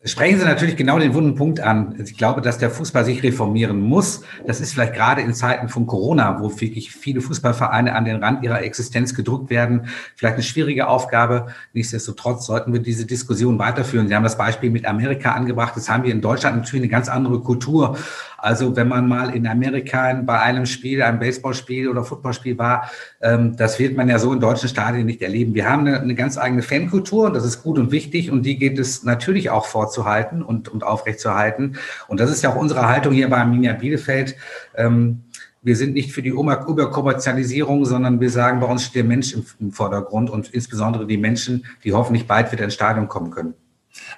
Sprechen 0.06 0.38
Sie 0.38 0.44
natürlich 0.44 0.76
genau 0.76 1.00
den 1.00 1.14
wunden 1.14 1.34
Punkt 1.34 1.58
an. 1.58 1.96
Ich 1.98 2.16
glaube, 2.16 2.40
dass 2.40 2.58
der 2.58 2.70
Fußball 2.70 3.04
sich 3.04 3.24
reformieren 3.24 3.80
muss. 3.80 4.22
Das 4.46 4.60
ist 4.60 4.72
vielleicht 4.72 4.94
gerade 4.94 5.20
in 5.20 5.34
Zeiten 5.34 5.68
von 5.68 5.88
Corona, 5.88 6.40
wo 6.40 6.60
wirklich 6.60 6.92
viele 6.92 7.20
Fußballvereine 7.20 7.92
an 7.92 8.04
den 8.04 8.22
Rand 8.22 8.44
ihrer 8.44 8.62
Existenz 8.62 9.14
gedrückt 9.14 9.50
werden, 9.50 9.88
vielleicht 10.14 10.34
eine 10.34 10.44
schwierige 10.44 10.86
Aufgabe. 10.86 11.48
Nichtsdestotrotz 11.72 12.46
sollten 12.46 12.72
wir 12.72 12.78
diese 12.78 13.04
Diskussion 13.04 13.58
weiterführen. 13.58 14.06
Sie 14.06 14.14
haben 14.14 14.22
das 14.22 14.38
Beispiel 14.38 14.70
mit 14.70 14.86
Amerika 14.86 15.32
angebracht. 15.32 15.72
Das 15.74 15.88
haben 15.88 16.04
wir 16.04 16.12
in 16.12 16.20
Deutschland 16.20 16.56
natürlich 16.56 16.84
eine 16.84 16.90
ganz 16.90 17.08
andere 17.08 17.40
Kultur. 17.40 17.98
Also 18.38 18.76
wenn 18.76 18.88
man 18.88 19.08
mal 19.08 19.34
in 19.34 19.46
Amerika 19.46 20.12
bei 20.24 20.40
einem 20.40 20.66
Spiel, 20.66 21.02
einem 21.02 21.18
Baseballspiel 21.18 21.88
oder 21.88 22.04
Footballspiel 22.04 22.58
war, 22.58 22.90
ähm, 23.20 23.56
das 23.56 23.78
wird 23.78 23.96
man 23.96 24.08
ja 24.08 24.18
so 24.18 24.32
in 24.32 24.40
deutschen 24.40 24.68
Stadien 24.68 25.06
nicht 25.06 25.22
erleben. 25.22 25.54
Wir 25.54 25.68
haben 25.68 25.86
eine, 25.86 26.00
eine 26.00 26.14
ganz 26.14 26.38
eigene 26.38 26.62
Fankultur 26.62 27.26
und 27.26 27.34
das 27.34 27.44
ist 27.44 27.62
gut 27.62 27.78
und 27.78 27.90
wichtig 27.90 28.30
und 28.30 28.44
die 28.44 28.58
geht 28.58 28.78
es 28.78 29.04
natürlich 29.04 29.50
auch 29.50 29.66
vorzuhalten 29.66 30.42
und, 30.42 30.68
und 30.68 30.84
aufrechtzuerhalten. 30.84 31.76
Und 32.08 32.20
das 32.20 32.30
ist 32.30 32.42
ja 32.42 32.50
auch 32.50 32.56
unsere 32.56 32.88
Haltung 32.88 33.12
hier 33.12 33.28
bei 33.30 33.38
Arminia 33.38 33.72
Bielefeld. 33.72 34.36
Ähm, 34.74 35.22
wir 35.62 35.74
sind 35.74 35.94
nicht 35.94 36.12
für 36.12 36.22
die 36.22 36.28
Überkommerzialisierung, 36.28 37.84
sondern 37.84 38.20
wir 38.20 38.30
sagen, 38.30 38.60
bei 38.60 38.66
uns 38.66 38.84
steht 38.84 38.96
der 38.96 39.04
Mensch 39.04 39.34
im, 39.34 39.44
im 39.58 39.72
Vordergrund 39.72 40.30
und 40.30 40.50
insbesondere 40.50 41.06
die 41.06 41.18
Menschen, 41.18 41.66
die 41.82 41.92
hoffentlich 41.92 42.28
bald 42.28 42.52
wieder 42.52 42.64
ins 42.64 42.74
Stadion 42.74 43.08
kommen 43.08 43.32
können. 43.32 43.54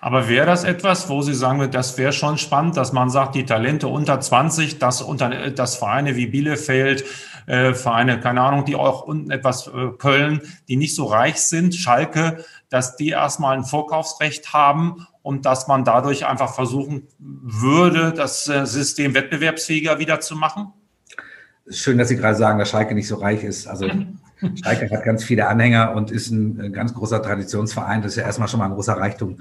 Aber 0.00 0.28
wäre 0.28 0.46
das 0.46 0.64
etwas, 0.64 1.08
wo 1.08 1.22
Sie 1.22 1.34
sagen, 1.34 1.70
das 1.70 1.98
wäre 1.98 2.12
schon 2.12 2.38
spannend, 2.38 2.76
dass 2.76 2.92
man 2.92 3.10
sagt, 3.10 3.34
die 3.34 3.44
Talente 3.44 3.88
unter 3.88 4.20
20, 4.20 4.78
dass, 4.78 5.02
unter, 5.02 5.50
dass 5.50 5.76
Vereine 5.76 6.16
wie 6.16 6.26
Bielefeld, 6.26 7.04
äh, 7.46 7.74
Vereine, 7.74 8.20
keine 8.20 8.42
Ahnung, 8.42 8.64
die 8.64 8.76
auch 8.76 9.02
unten 9.02 9.30
etwas 9.30 9.66
äh, 9.66 9.88
Köln, 9.98 10.42
die 10.68 10.76
nicht 10.76 10.94
so 10.94 11.06
reich 11.06 11.40
sind, 11.40 11.74
Schalke, 11.74 12.44
dass 12.68 12.96
die 12.96 13.08
erstmal 13.08 13.56
ein 13.56 13.64
Vorkaufsrecht 13.64 14.52
haben 14.52 15.06
und 15.22 15.46
dass 15.46 15.66
man 15.66 15.84
dadurch 15.84 16.26
einfach 16.26 16.54
versuchen 16.54 17.08
würde, 17.18 18.12
das 18.12 18.48
äh, 18.48 18.66
System 18.66 19.14
wettbewerbsfähiger 19.14 19.98
wieder 19.98 20.20
zu 20.20 20.36
machen? 20.36 20.72
Schön, 21.70 21.98
dass 21.98 22.08
Sie 22.08 22.16
gerade 22.16 22.36
sagen, 22.36 22.58
dass 22.58 22.70
Schalke 22.70 22.94
nicht 22.94 23.08
so 23.08 23.16
reich 23.16 23.44
ist. 23.44 23.66
Also 23.66 23.90
Schalke 24.62 24.90
hat 24.90 25.04
ganz 25.04 25.24
viele 25.24 25.48
Anhänger 25.48 25.94
und 25.94 26.10
ist 26.10 26.30
ein 26.30 26.60
äh, 26.60 26.70
ganz 26.70 26.94
großer 26.94 27.22
Traditionsverein. 27.22 28.02
Das 28.02 28.12
ist 28.12 28.18
ja 28.18 28.24
erstmal 28.24 28.48
schon 28.48 28.60
mal 28.60 28.66
ein 28.66 28.74
großer 28.74 28.94
Reichtum. 28.94 29.38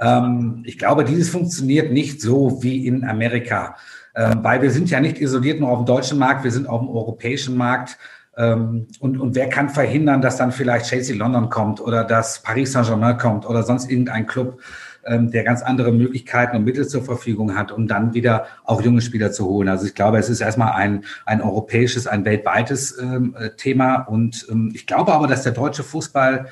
Ähm, 0.00 0.62
ich 0.64 0.78
glaube, 0.78 1.04
dieses 1.04 1.30
funktioniert 1.30 1.92
nicht 1.92 2.20
so 2.20 2.62
wie 2.62 2.86
in 2.86 3.04
Amerika, 3.04 3.76
ähm, 4.14 4.40
weil 4.42 4.62
wir 4.62 4.70
sind 4.70 4.90
ja 4.90 5.00
nicht 5.00 5.20
isoliert 5.20 5.60
nur 5.60 5.70
auf 5.70 5.80
dem 5.80 5.86
deutschen 5.86 6.18
Markt, 6.18 6.44
wir 6.44 6.52
sind 6.52 6.68
auf 6.68 6.80
dem 6.80 6.88
europäischen 6.88 7.56
Markt. 7.56 7.98
Ähm, 8.36 8.86
und, 9.00 9.18
und 9.18 9.34
wer 9.34 9.48
kann 9.48 9.68
verhindern, 9.68 10.22
dass 10.22 10.36
dann 10.36 10.52
vielleicht 10.52 10.86
Chelsea 10.86 11.16
London 11.16 11.50
kommt 11.50 11.80
oder 11.80 12.04
dass 12.04 12.42
Paris 12.42 12.72
Saint-Germain 12.72 13.18
kommt 13.18 13.44
oder 13.46 13.64
sonst 13.64 13.90
irgendein 13.90 14.26
Club? 14.26 14.60
Ähm, 15.08 15.30
der 15.30 15.44
ganz 15.44 15.62
andere 15.62 15.92
Möglichkeiten 15.92 16.56
und 16.56 16.64
Mittel 16.64 16.86
zur 16.86 17.02
Verfügung 17.02 17.56
hat, 17.56 17.72
um 17.72 17.86
dann 17.86 18.14
wieder 18.14 18.46
auch 18.64 18.82
junge 18.82 19.00
Spieler 19.00 19.32
zu 19.32 19.46
holen. 19.46 19.68
Also 19.68 19.86
ich 19.86 19.94
glaube, 19.94 20.18
es 20.18 20.28
ist 20.28 20.40
erstmal 20.40 20.72
ein, 20.72 21.04
ein 21.26 21.40
europäisches, 21.40 22.06
ein 22.06 22.24
weltweites 22.24 22.98
ähm, 22.98 23.34
äh, 23.38 23.50
Thema. 23.56 23.96
Und 23.96 24.46
ähm, 24.50 24.70
ich 24.74 24.86
glaube 24.86 25.12
aber, 25.12 25.26
dass 25.26 25.42
der 25.42 25.52
deutsche 25.52 25.82
Fußball 25.82 26.46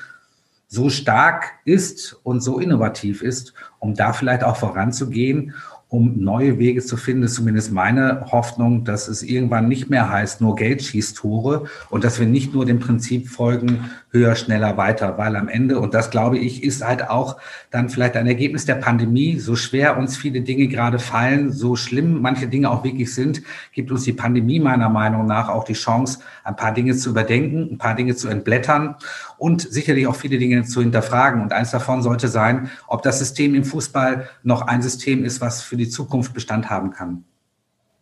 so 0.67 0.89
stark 0.89 1.53
ist 1.63 2.19
und 2.23 2.41
so 2.41 2.59
innovativ 2.59 3.21
ist, 3.21 3.53
um 3.79 3.93
da 3.93 4.11
vielleicht 4.11 4.43
auch 4.43 4.57
voranzugehen 4.57 5.53
um 5.89 6.19
neue 6.19 6.59
Wege 6.59 6.81
zu 6.81 6.97
finden, 6.97 7.23
ist 7.23 7.35
zumindest 7.35 7.71
meine 7.71 8.25
Hoffnung, 8.31 8.83
dass 8.83 9.07
es 9.07 9.23
irgendwann 9.23 9.69
nicht 9.69 9.89
mehr 9.89 10.11
heißt, 10.11 10.41
nur 10.41 10.55
Geld 10.55 10.83
schießt 10.83 11.15
Tore 11.15 11.65
und 11.89 12.03
dass 12.03 12.19
wir 12.19 12.27
nicht 12.27 12.53
nur 12.53 12.65
dem 12.65 12.79
Prinzip 12.79 13.29
folgen, 13.29 13.89
höher, 14.17 14.35
schneller, 14.35 14.77
weiter, 14.77 15.17
weil 15.17 15.35
am 15.35 15.47
Ende, 15.47 15.79
und 15.79 15.93
das 15.93 16.09
glaube 16.09 16.37
ich, 16.37 16.63
ist 16.63 16.85
halt 16.85 17.09
auch 17.09 17.37
dann 17.71 17.89
vielleicht 17.89 18.15
ein 18.15 18.27
Ergebnis 18.27 18.65
der 18.65 18.75
Pandemie, 18.75 19.39
so 19.39 19.55
schwer 19.55 19.97
uns 19.97 20.17
viele 20.17 20.41
Dinge 20.41 20.67
gerade 20.67 20.99
fallen, 20.99 21.51
so 21.51 21.75
schlimm 21.75 22.21
manche 22.21 22.47
Dinge 22.47 22.69
auch 22.69 22.83
wirklich 22.83 23.13
sind, 23.13 23.41
gibt 23.71 23.91
uns 23.91 24.03
die 24.03 24.13
Pandemie 24.13 24.59
meiner 24.59 24.89
Meinung 24.89 25.25
nach 25.25 25.49
auch 25.49 25.63
die 25.63 25.73
Chance, 25.73 26.19
ein 26.43 26.55
paar 26.55 26.73
Dinge 26.73 26.95
zu 26.95 27.09
überdenken, 27.09 27.69
ein 27.71 27.77
paar 27.77 27.95
Dinge 27.95 28.15
zu 28.15 28.27
entblättern 28.27 28.95
und 29.37 29.61
sicherlich 29.61 30.07
auch 30.07 30.15
viele 30.15 30.37
Dinge 30.37 30.63
zu 30.63 30.81
hinterfragen. 30.81 31.41
Und 31.41 31.53
eins 31.53 31.71
davon 31.71 32.01
sollte 32.01 32.27
sein, 32.27 32.69
ob 32.87 33.03
das 33.03 33.19
System 33.19 33.55
im 33.55 33.63
Fußball 33.63 34.27
noch 34.43 34.63
ein 34.63 34.81
System 34.81 35.23
ist, 35.23 35.41
was 35.41 35.61
für 35.61 35.77
die 35.77 35.89
Zukunft 35.89 36.33
Bestand 36.33 36.69
haben 36.69 36.91
kann. 36.91 37.23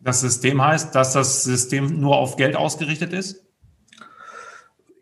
Das 0.00 0.20
System 0.20 0.64
heißt, 0.64 0.94
dass 0.94 1.12
das 1.14 1.44
System 1.44 2.00
nur 2.00 2.16
auf 2.16 2.36
Geld 2.36 2.54
ausgerichtet 2.54 3.12
ist? 3.12 3.45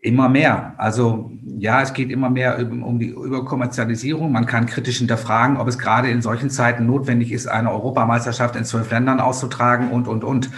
Immer 0.05 0.29
mehr. 0.29 0.75
Also 0.77 1.33
ja, 1.59 1.81
es 1.81 1.95
geht 1.95 2.11
immer 2.11 2.29
mehr 2.29 2.59
um 2.59 2.99
die 2.99 3.09
Überkommerzialisierung. 3.09 4.31
Man 4.31 4.45
kann 4.45 4.67
kritisch 4.67 4.99
hinterfragen, 4.99 5.57
ob 5.57 5.67
es 5.67 5.79
gerade 5.79 6.11
in 6.11 6.21
solchen 6.21 6.51
Zeiten 6.51 6.85
notwendig 6.85 7.33
ist, 7.33 7.47
eine 7.47 7.73
Europameisterschaft 7.73 8.55
in 8.55 8.67
zwölf 8.67 8.91
Ländern 8.91 9.19
auszutragen 9.19 9.91
und, 9.91 10.07
und, 10.07 10.23
und. 10.23 10.51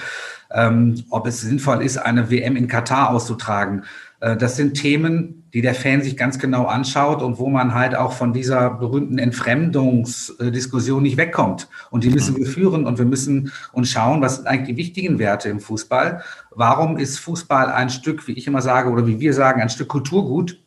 Ähm, 0.51 1.05
ob 1.11 1.29
es 1.29 1.43
sinnvoll 1.43 1.83
ist, 1.83 1.97
eine 1.97 2.29
WM 2.29 2.57
in 2.57 2.67
Katar 2.67 3.11
auszutragen. 3.11 3.85
Äh, 4.21 4.37
das 4.37 4.57
sind 4.57 4.75
Themen, 4.75 5.45
die 5.53 5.63
der 5.63 5.75
Fan 5.75 6.03
sich 6.03 6.17
ganz 6.17 6.39
genau 6.39 6.67
anschaut 6.67 7.23
und 7.23 7.39
wo 7.39 7.49
man 7.49 7.75
halt 7.75 7.95
auch 7.95 8.13
von 8.13 8.33
dieser 8.33 8.71
berühmten 8.71 9.19
Entfremdungsdiskussion 9.19 11.03
nicht 11.03 11.17
wegkommt. 11.17 11.69
Und 11.91 12.05
die 12.05 12.11
müssen 12.11 12.37
wir 12.37 12.47
führen 12.47 12.87
und 12.87 12.99
wir 12.99 13.07
müssen 13.07 13.53
uns 13.73 13.91
schauen, 13.91 14.21
was 14.21 14.37
sind 14.37 14.47
eigentlich 14.47 14.77
die 14.77 14.77
wichtigen 14.77 15.19
Werte 15.19 15.49
im 15.49 15.61
Fußball. 15.61 16.23
Warum 16.51 16.99
ist 16.99 17.19
Fußball 17.21 17.69
ein 17.69 17.91
Stück, 17.91 18.27
wie 18.27 18.33
ich 18.33 18.47
immer 18.47 18.61
sage, 18.61 18.91
oder 18.91 19.07
wie 19.07 19.21
wir 19.21 19.33
sagen, 19.33 19.63
ein 19.63 19.71
Stück 19.71 19.89
Kulturgut? 19.89 20.59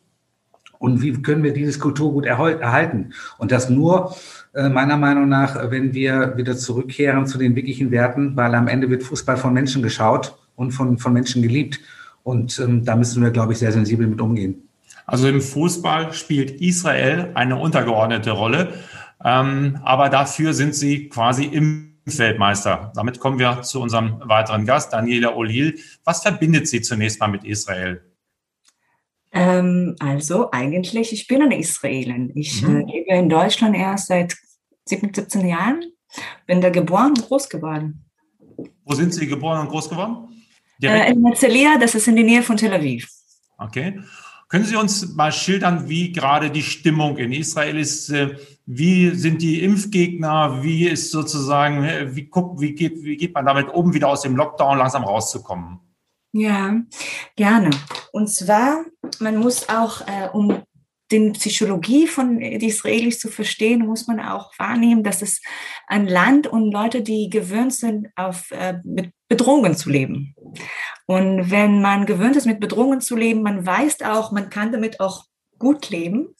Und 0.80 1.02
wie 1.02 1.12
können 1.20 1.42
wir 1.42 1.52
dieses 1.52 1.78
Kulturgut 1.78 2.24
erhalten? 2.24 3.12
Und 3.36 3.52
das 3.52 3.68
nur 3.68 4.16
äh, 4.54 4.70
meiner 4.70 4.96
Meinung 4.96 5.28
nach, 5.28 5.70
wenn 5.70 5.92
wir 5.92 6.38
wieder 6.38 6.56
zurückkehren 6.56 7.26
zu 7.26 7.36
den 7.36 7.54
wirklichen 7.54 7.90
Werten, 7.90 8.34
weil 8.34 8.54
am 8.54 8.66
Ende 8.66 8.88
wird 8.88 9.02
Fußball 9.02 9.36
von 9.36 9.52
Menschen 9.52 9.82
geschaut 9.82 10.38
und 10.56 10.72
von, 10.72 10.96
von 10.98 11.12
Menschen 11.12 11.42
geliebt. 11.42 11.80
Und 12.22 12.58
ähm, 12.58 12.84
da 12.84 12.96
müssen 12.96 13.22
wir, 13.22 13.30
glaube 13.30 13.52
ich, 13.52 13.58
sehr 13.58 13.72
sensibel 13.72 14.06
mit 14.06 14.20
umgehen. 14.20 14.68
Also 15.06 15.28
im 15.28 15.40
Fußball 15.40 16.12
spielt 16.12 16.60
Israel 16.60 17.32
eine 17.34 17.56
untergeordnete 17.56 18.30
Rolle, 18.30 18.74
ähm, 19.24 19.78
aber 19.82 20.08
dafür 20.08 20.54
sind 20.54 20.74
sie 20.74 21.08
quasi 21.08 21.44
im 21.44 21.90
Weltmeister. 22.04 22.92
Damit 22.94 23.20
kommen 23.20 23.38
wir 23.38 23.62
zu 23.62 23.80
unserem 23.80 24.20
weiteren 24.24 24.66
Gast, 24.66 24.92
Daniela 24.92 25.34
Olil. 25.36 25.78
Was 26.04 26.22
verbindet 26.22 26.68
Sie 26.68 26.80
zunächst 26.80 27.20
mal 27.20 27.28
mit 27.28 27.44
Israel? 27.44 28.02
Ähm, 29.32 29.96
also 30.00 30.50
eigentlich, 30.50 31.12
ich 31.12 31.26
bin 31.26 31.42
eine 31.42 31.58
Israelin. 31.58 32.32
Ich 32.34 32.62
mhm. 32.62 32.80
äh, 32.80 32.92
lebe 32.92 33.14
in 33.14 33.28
Deutschland 33.28 33.76
erst 33.76 34.08
seit 34.08 34.36
17 34.86 35.46
Jahren, 35.46 35.84
bin 36.46 36.60
da 36.60 36.70
geboren 36.70 37.10
und 37.10 37.22
groß 37.22 37.48
geworden. 37.48 38.04
Wo 38.84 38.94
sind 38.94 39.14
Sie 39.14 39.26
geboren 39.26 39.60
und 39.60 39.68
groß 39.68 39.88
geworden? 39.88 40.28
Äh, 40.82 41.12
in 41.12 41.24
Herzliya, 41.24 41.78
das 41.78 41.94
ist 41.94 42.08
in 42.08 42.16
der 42.16 42.24
Nähe 42.24 42.42
von 42.42 42.56
Tel 42.56 42.72
Aviv. 42.72 43.08
Okay. 43.58 44.00
Können 44.48 44.64
Sie 44.64 44.74
uns 44.74 45.14
mal 45.14 45.30
schildern, 45.30 45.88
wie 45.88 46.10
gerade 46.10 46.50
die 46.50 46.62
Stimmung 46.62 47.18
in 47.18 47.32
Israel 47.32 47.78
ist? 47.78 48.10
Äh, 48.10 48.36
wie 48.66 49.10
sind 49.10 49.42
die 49.42 49.62
Impfgegner? 49.62 50.62
Wie 50.62 50.88
ist 50.88 51.12
sozusagen, 51.12 51.84
äh, 51.84 52.14
wie, 52.16 52.24
guckt, 52.24 52.60
wie, 52.60 52.74
geht, 52.74 53.02
wie 53.04 53.16
geht 53.16 53.32
man 53.32 53.46
damit 53.46 53.68
um, 53.68 53.94
wieder 53.94 54.08
aus 54.08 54.22
dem 54.22 54.34
Lockdown 54.34 54.78
langsam 54.78 55.04
rauszukommen? 55.04 55.78
Ja, 56.32 56.80
gerne. 57.36 57.70
Und 58.12 58.28
zwar, 58.28 58.84
man 59.20 59.36
muss 59.36 59.68
auch, 59.68 60.00
äh, 60.02 60.28
um 60.32 60.62
den 61.10 61.32
Psychologie 61.32 62.06
von 62.06 62.40
Israelis 62.40 63.18
zu 63.18 63.28
verstehen, 63.28 63.86
muss 63.86 64.06
man 64.06 64.20
auch 64.20 64.52
wahrnehmen, 64.58 65.02
dass 65.02 65.22
es 65.22 65.40
ein 65.88 66.06
Land 66.06 66.46
und 66.46 66.72
Leute, 66.72 67.02
die 67.02 67.28
gewöhnt 67.28 67.72
sind, 67.72 68.08
auf, 68.14 68.50
äh, 68.52 68.78
mit 68.84 69.10
Bedrohungen 69.28 69.76
zu 69.76 69.90
leben. 69.90 70.34
Und 71.06 71.50
wenn 71.50 71.80
man 71.80 72.06
gewöhnt 72.06 72.36
ist, 72.36 72.46
mit 72.46 72.60
Bedrohungen 72.60 73.00
zu 73.00 73.16
leben, 73.16 73.42
man 73.42 73.66
weiß 73.66 74.02
auch, 74.02 74.32
man 74.32 74.50
kann 74.50 74.72
damit 74.72 75.00
auch 75.00 75.24
gut 75.58 75.90
leben. 75.90 76.34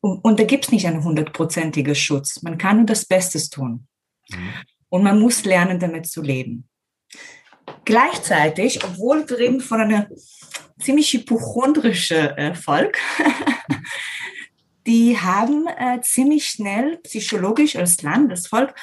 Und, 0.00 0.24
und 0.24 0.40
da 0.40 0.44
gibt 0.44 0.66
es 0.66 0.72
nicht 0.72 0.86
einen 0.86 1.04
hundertprozentigen 1.04 1.94
Schutz. 1.94 2.42
Man 2.42 2.58
kann 2.58 2.78
nur 2.78 2.86
das 2.86 3.06
Bestes 3.06 3.50
tun. 3.50 3.86
Mhm. 4.30 4.52
Und 4.90 5.02
man 5.02 5.20
muss 5.20 5.44
lernen, 5.44 5.78
damit 5.78 6.06
zu 6.06 6.22
leben. 6.22 6.68
Gleichzeitig, 7.84 8.84
obwohl 8.84 9.28
wir 9.28 9.38
reden 9.38 9.60
von 9.60 9.80
einer 9.80 10.08
ziemlich 10.80 11.12
hypochondrischen 11.12 12.28
äh, 12.36 12.54
Volk, 12.54 12.98
die 14.86 15.18
haben 15.18 15.66
äh, 15.66 16.00
ziemlich 16.00 16.48
schnell 16.48 16.98
psychologisch 16.98 17.76
als 17.76 18.02
Land, 18.02 18.30
als 18.30 18.46
Volk, 18.46 18.74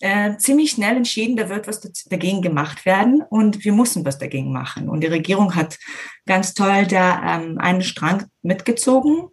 äh, 0.00 0.36
ziemlich 0.38 0.72
schnell 0.72 0.96
entschieden, 0.96 1.36
da 1.36 1.48
wird 1.48 1.68
was 1.68 1.80
dagegen 2.06 2.42
gemacht 2.42 2.84
werden 2.84 3.22
und 3.28 3.64
wir 3.64 3.72
müssen 3.72 4.04
was 4.04 4.18
dagegen 4.18 4.52
machen. 4.52 4.88
Und 4.88 5.02
die 5.02 5.08
Regierung 5.08 5.54
hat 5.54 5.78
ganz 6.26 6.54
toll 6.54 6.86
da 6.86 7.36
ähm, 7.36 7.58
einen 7.58 7.82
Strang 7.82 8.24
mitgezogen 8.42 9.28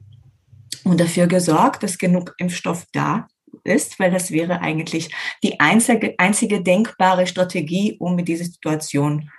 und 0.84 1.00
dafür 1.00 1.28
gesorgt, 1.28 1.84
dass 1.84 1.97
genug 1.97 2.36
Impfstoff 2.38 2.86
da 2.93 3.28
ist, 3.63 4.00
weil 4.00 4.12
das 4.12 4.32
wäre 4.32 4.62
eigentlich 4.62 5.13
die 5.43 5.60
einzige, 5.60 6.15
einzige 6.17 6.62
denkbare 6.62 7.28
Strategie, 7.28 7.97
um 8.00 8.15
mit 8.15 8.28
dieser 8.28 8.45
Situation 8.45 9.30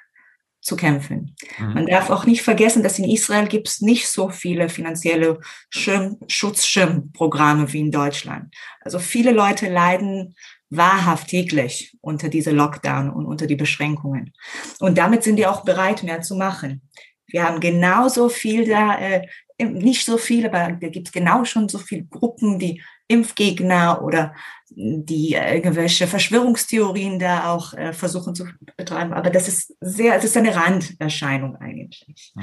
zu 0.61 0.77
kämpfen. 0.77 1.35
Mhm. 1.59 1.75
Man 1.75 1.87
darf 1.87 2.09
auch 2.09 2.25
nicht 2.25 2.43
vergessen, 2.43 2.83
dass 2.83 2.99
in 2.99 3.11
Israel 3.11 3.49
gibt 3.49 3.69
es 3.69 3.81
nicht 3.81 4.09
so 4.09 4.29
viele 4.29 4.69
finanzielle 4.69 5.41
Schirm, 5.71 6.19
Schutzschirmprogramme 6.29 7.73
wie 7.73 7.81
in 7.81 7.91
Deutschland. 7.91 8.55
Also 8.81 9.01
viele 9.01 9.33
Leute 9.33 9.69
leiden 9.69 10.37
wahrhaft 10.77 11.29
täglich 11.29 11.97
unter 12.01 12.29
diese 12.29 12.51
Lockdown 12.51 13.11
und 13.11 13.27
unter 13.27 13.47
die 13.47 13.57
Beschränkungen. 13.57 14.33
Und 14.81 14.97
damit 14.97 15.23
sind 15.23 15.37
die 15.37 15.47
auch 15.47 15.65
bereit, 15.65 16.03
mehr 16.03 16.23
zu 16.23 16.35
machen. 16.35 16.83
Wir 17.27 17.45
haben 17.45 17.61
genauso 17.61 18.29
viel 18.29 18.67
da, 18.67 18.99
äh, 18.99 19.27
nicht 19.59 20.05
so 20.05 20.17
viel, 20.17 20.47
aber 20.47 20.73
da 20.73 20.89
gibt 20.89 21.09
es 21.09 21.13
genau 21.13 21.45
schon 21.45 21.69
so 21.69 21.79
viele 21.79 22.05
Gruppen, 22.05 22.59
die 22.59 22.83
Impfgegner 23.07 24.03
oder 24.03 24.35
die 24.71 25.35
äh, 25.35 25.57
irgendwelche 25.57 26.07
Verschwörungstheorien 26.07 27.19
da 27.19 27.53
auch 27.53 27.75
äh, 27.75 27.93
versuchen 27.93 28.35
zu 28.35 28.47
betreiben. 28.77 29.13
Aber 29.13 29.29
das 29.29 29.49
ist 29.49 29.77
sehr, 29.81 30.17
es 30.17 30.25
ist 30.25 30.37
eine 30.37 30.55
Randerscheinung 30.55 31.57
eigentlich. 31.57 32.33
Mhm. 32.35 32.43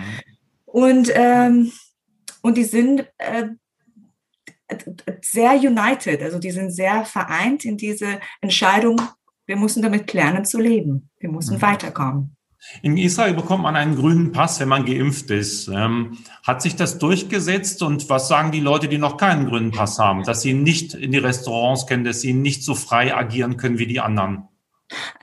Und, 0.65 1.11
ähm, 1.15 1.71
und 2.41 2.57
die 2.57 2.63
sind 2.63 3.07
äh, 3.17 3.47
sehr 5.21 5.53
united, 5.53 6.21
also 6.21 6.39
die 6.39 6.51
sind 6.51 6.71
sehr 6.71 7.05
vereint 7.05 7.65
in 7.65 7.77
diese 7.77 8.19
Entscheidung, 8.41 9.01
wir 9.49 9.57
müssen 9.57 9.81
damit 9.81 10.13
lernen 10.13 10.45
zu 10.45 10.59
leben. 10.59 11.09
Wir 11.19 11.31
müssen 11.31 11.57
mhm. 11.57 11.63
weiterkommen. 11.63 12.35
In 12.83 12.97
Israel 12.97 13.33
bekommt 13.33 13.63
man 13.63 13.75
einen 13.75 13.95
grünen 13.95 14.31
Pass, 14.31 14.59
wenn 14.59 14.67
man 14.67 14.85
geimpft 14.85 15.31
ist. 15.31 15.69
Ähm, 15.69 16.19
hat 16.43 16.61
sich 16.61 16.75
das 16.75 16.99
durchgesetzt 16.99 17.81
und 17.81 18.09
was 18.09 18.27
sagen 18.27 18.51
die 18.51 18.59
Leute, 18.59 18.87
die 18.87 18.99
noch 18.99 19.17
keinen 19.17 19.47
grünen 19.47 19.71
Pass 19.71 19.97
haben? 19.97 20.23
Dass 20.23 20.41
sie 20.41 20.53
nicht 20.53 20.93
in 20.93 21.11
die 21.11 21.17
Restaurants 21.17 21.87
können, 21.87 22.03
dass 22.03 22.21
sie 22.21 22.33
nicht 22.33 22.63
so 22.63 22.75
frei 22.75 23.15
agieren 23.15 23.57
können 23.57 23.79
wie 23.79 23.87
die 23.87 24.01
anderen? 24.01 24.48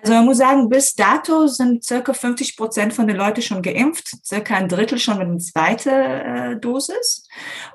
Also 0.01 0.13
man 0.15 0.25
muss 0.25 0.39
sagen, 0.39 0.69
bis 0.69 0.95
dato 0.95 1.47
sind 1.47 1.85
circa 1.85 2.13
50 2.13 2.57
Prozent 2.57 2.95
von 2.95 3.07
den 3.07 3.17
Leuten 3.17 3.43
schon 3.43 3.63
geimpft, 3.63 4.25
circa 4.25 4.55
ein 4.55 4.69
Drittel 4.69 4.99
schon 4.99 5.19
mit 5.19 5.27
einer 5.27 5.39
zweiten 5.39 5.89
äh, 5.89 6.61
Dosis. 6.61 7.27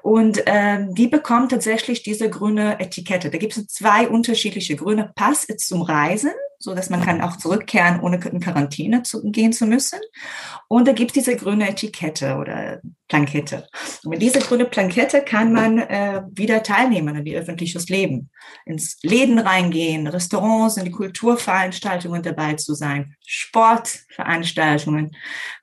Und 0.01 0.41
ähm, 0.45 0.93
die 0.95 1.07
bekommen 1.07 1.49
tatsächlich 1.49 2.03
diese 2.03 2.29
grüne 2.29 2.79
Etikette. 2.79 3.29
Da 3.29 3.37
gibt 3.37 3.57
es 3.57 3.67
zwei 3.67 4.07
unterschiedliche 4.07 4.75
grüne 4.75 5.11
Pass 5.15 5.47
zum 5.57 5.81
Reisen 5.81 6.31
so 6.61 6.75
dass 6.75 6.89
man 6.89 7.01
kann 7.01 7.21
auch 7.21 7.37
zurückkehren, 7.37 7.99
ohne 7.99 8.17
in 8.17 8.39
Quarantäne 8.39 9.03
zu, 9.03 9.21
gehen 9.31 9.51
zu 9.51 9.65
müssen. 9.65 9.99
Und 10.67 10.87
da 10.87 10.93
gibt 10.93 11.11
es 11.11 11.23
diese 11.23 11.35
grüne 11.35 11.69
Etikette 11.69 12.35
oder 12.35 12.81
Plankette. 13.07 13.67
Und 14.03 14.11
mit 14.11 14.21
dieser 14.21 14.39
grünen 14.39 14.69
Plankette 14.69 15.21
kann 15.21 15.51
man 15.51 15.79
äh, 15.79 16.21
wieder 16.31 16.63
teilnehmen 16.63 17.17
an 17.17 17.25
die 17.25 17.35
öffentliches 17.35 17.89
Leben, 17.89 18.29
ins 18.65 18.99
Läden 19.01 19.39
reingehen, 19.39 20.07
Restaurants, 20.07 20.77
in 20.77 20.85
die 20.85 20.91
Kulturveranstaltungen 20.91 22.21
dabei 22.21 22.53
zu 22.53 22.73
sein, 22.73 23.15
Sportveranstaltungen. 23.25 25.11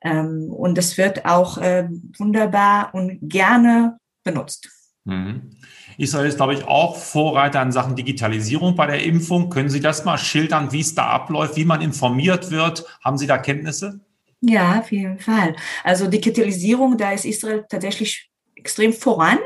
Ähm, 0.02 0.48
und 0.50 0.76
das 0.76 0.98
wird 0.98 1.24
auch 1.24 1.58
äh, 1.58 1.88
wunderbar 2.18 2.94
und 2.94 3.18
gerne 3.22 3.98
benutzt. 4.24 4.68
Mhm. 5.04 5.57
Israel 5.98 6.28
ist, 6.28 6.36
glaube 6.36 6.54
ich, 6.54 6.64
auch 6.64 6.96
Vorreiter 6.96 7.60
in 7.60 7.72
Sachen 7.72 7.96
Digitalisierung 7.96 8.76
bei 8.76 8.86
der 8.86 9.02
Impfung. 9.02 9.50
Können 9.50 9.68
Sie 9.68 9.80
das 9.80 10.04
mal 10.04 10.16
schildern, 10.16 10.70
wie 10.70 10.80
es 10.80 10.94
da 10.94 11.08
abläuft, 11.08 11.56
wie 11.56 11.64
man 11.64 11.80
informiert 11.80 12.52
wird? 12.52 12.84
Haben 13.04 13.18
Sie 13.18 13.26
da 13.26 13.36
Kenntnisse? 13.36 14.00
Ja, 14.40 14.78
auf 14.78 14.92
jeden 14.92 15.18
Fall. 15.18 15.56
Also 15.82 16.06
Digitalisierung, 16.06 16.96
da 16.96 17.10
ist 17.10 17.24
Israel 17.24 17.66
tatsächlich 17.68 18.30
extrem 18.54 18.92
voran. 18.92 19.38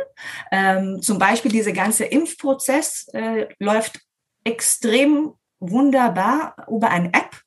Ähm, 0.50 1.00
zum 1.00 1.18
Beispiel 1.18 1.50
dieser 1.50 1.72
ganze 1.72 2.04
Impfprozess 2.04 3.08
äh, 3.14 3.46
läuft 3.58 4.00
extrem 4.44 5.32
wunderbar 5.58 6.66
über 6.70 6.90
eine 6.90 7.08
App. 7.14 7.40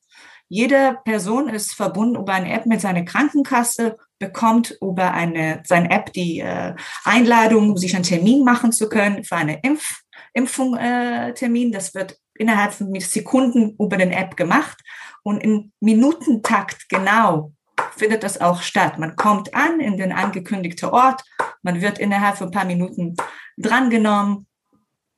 Jede 0.48 0.98
Person 1.04 1.48
ist 1.48 1.74
verbunden 1.74 2.16
über 2.16 2.32
eine 2.32 2.52
App 2.52 2.66
mit 2.66 2.80
seiner 2.80 3.04
Krankenkasse 3.04 3.98
bekommt 4.18 4.76
über 4.80 5.12
eine, 5.12 5.62
seine 5.64 5.90
App 5.90 6.12
die 6.12 6.40
äh, 6.40 6.74
Einladung, 7.04 7.70
um 7.70 7.76
sich 7.76 7.94
einen 7.94 8.04
Termin 8.04 8.44
machen 8.44 8.72
zu 8.72 8.88
können 8.88 9.24
für 9.24 9.36
eine 9.36 9.60
Impf, 9.62 10.00
Impfung 10.32 10.76
äh. 10.76 11.32
Das 11.72 11.94
wird 11.94 12.18
innerhalb 12.34 12.72
von 12.72 12.98
Sekunden 13.00 13.76
über 13.78 13.96
den 13.96 14.12
App 14.12 14.36
gemacht 14.36 14.78
und 15.22 15.42
im 15.42 15.72
Minutentakt 15.80 16.88
genau 16.88 17.52
findet 17.96 18.22
das 18.22 18.40
auch 18.40 18.62
statt. 18.62 18.98
Man 18.98 19.16
kommt 19.16 19.54
an 19.54 19.80
in 19.80 19.96
den 19.96 20.12
angekündigten 20.12 20.88
Ort, 20.88 21.22
man 21.62 21.80
wird 21.80 21.98
innerhalb 21.98 22.36
von 22.36 22.48
ein 22.48 22.52
paar 22.52 22.64
Minuten 22.64 23.16
drangenommen, 23.56 24.46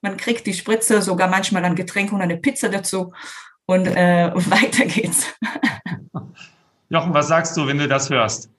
man 0.01 0.17
kriegt 0.17 0.47
die 0.47 0.55
Spritze, 0.55 1.03
sogar 1.03 1.29
manchmal 1.29 1.65
ein 1.65 1.75
Getränk 1.75 2.13
und 2.13 2.23
eine 2.23 2.37
Pizza 2.37 2.69
dazu 2.69 3.13
und 3.67 3.87
äh, 3.87 4.31
weiter 4.35 4.87
geht's. 4.87 5.27
Jochen, 6.89 7.13
was 7.13 7.29
sagst 7.29 7.57
du, 7.57 7.67
wenn 7.67 7.79
du 7.79 7.89
das 7.89 8.09
hörst? 8.09 8.51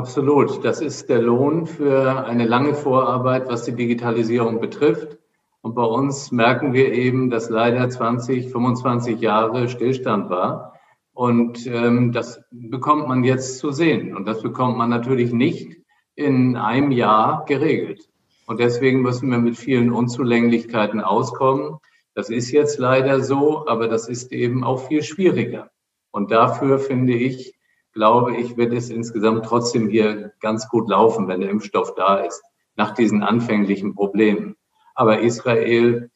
Absolut. 0.00 0.64
Das 0.64 0.80
ist 0.80 1.10
der 1.10 1.20
Lohn 1.20 1.66
für 1.66 2.24
eine 2.24 2.46
lange 2.46 2.72
Vorarbeit, 2.72 3.50
was 3.50 3.64
die 3.64 3.76
Digitalisierung 3.76 4.58
betrifft. 4.58 5.18
Und 5.60 5.74
bei 5.74 5.84
uns 5.84 6.32
merken 6.32 6.72
wir 6.72 6.94
eben, 6.94 7.28
dass 7.28 7.50
leider 7.50 7.86
20, 7.86 8.50
25 8.50 9.20
Jahre 9.20 9.68
Stillstand 9.68 10.30
war. 10.30 10.80
Und 11.12 11.66
ähm, 11.66 12.12
das 12.12 12.42
bekommt 12.50 13.08
man 13.08 13.24
jetzt 13.24 13.58
zu 13.58 13.72
sehen. 13.72 14.16
Und 14.16 14.26
das 14.26 14.40
bekommt 14.40 14.78
man 14.78 14.88
natürlich 14.88 15.34
nicht 15.34 15.76
in 16.14 16.56
einem 16.56 16.92
Jahr 16.92 17.44
geregelt. 17.44 18.08
Und 18.46 18.58
deswegen 18.58 19.02
müssen 19.02 19.30
wir 19.30 19.36
mit 19.36 19.58
vielen 19.58 19.92
Unzulänglichkeiten 19.92 21.02
auskommen. 21.02 21.76
Das 22.14 22.30
ist 22.30 22.50
jetzt 22.52 22.78
leider 22.78 23.22
so, 23.22 23.68
aber 23.68 23.86
das 23.86 24.08
ist 24.08 24.32
eben 24.32 24.64
auch 24.64 24.78
viel 24.78 25.02
schwieriger. 25.02 25.70
Und 26.10 26.30
dafür 26.30 26.78
finde 26.78 27.12
ich, 27.12 27.59
glaube 28.00 28.34
ich, 28.34 28.56
wird 28.56 28.72
es 28.72 28.88
insgesamt 28.88 29.44
trotzdem 29.44 29.90
hier 29.90 30.32
ganz 30.40 30.70
gut 30.70 30.88
laufen, 30.88 31.28
wenn 31.28 31.42
der 31.42 31.50
Impfstoff 31.50 31.94
da 31.96 32.16
ist, 32.16 32.42
nach 32.74 32.94
diesen 32.94 33.22
anfänglichen 33.22 33.94
Problemen. 33.94 34.56
Aber 34.94 35.20
Israel, 35.20 36.10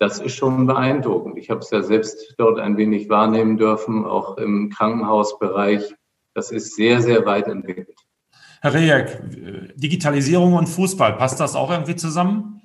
das 0.00 0.18
ist 0.18 0.34
schon 0.34 0.66
beeindruckend. 0.66 1.38
Ich 1.38 1.48
habe 1.48 1.60
es 1.60 1.70
ja 1.70 1.84
selbst 1.84 2.34
dort 2.36 2.58
ein 2.58 2.76
wenig 2.76 3.08
wahrnehmen 3.08 3.58
dürfen, 3.58 4.04
auch 4.06 4.38
im 4.38 4.70
Krankenhausbereich. 4.70 5.94
Das 6.34 6.50
ist 6.50 6.74
sehr, 6.74 7.00
sehr 7.00 7.24
weit 7.26 7.46
entwickelt. 7.46 7.94
Herr 8.60 8.74
Rejek, 8.74 9.20
Digitalisierung 9.76 10.54
und 10.54 10.66
Fußball, 10.66 11.12
passt 11.12 11.38
das 11.38 11.54
auch 11.54 11.70
irgendwie 11.70 11.94
zusammen? 11.94 12.60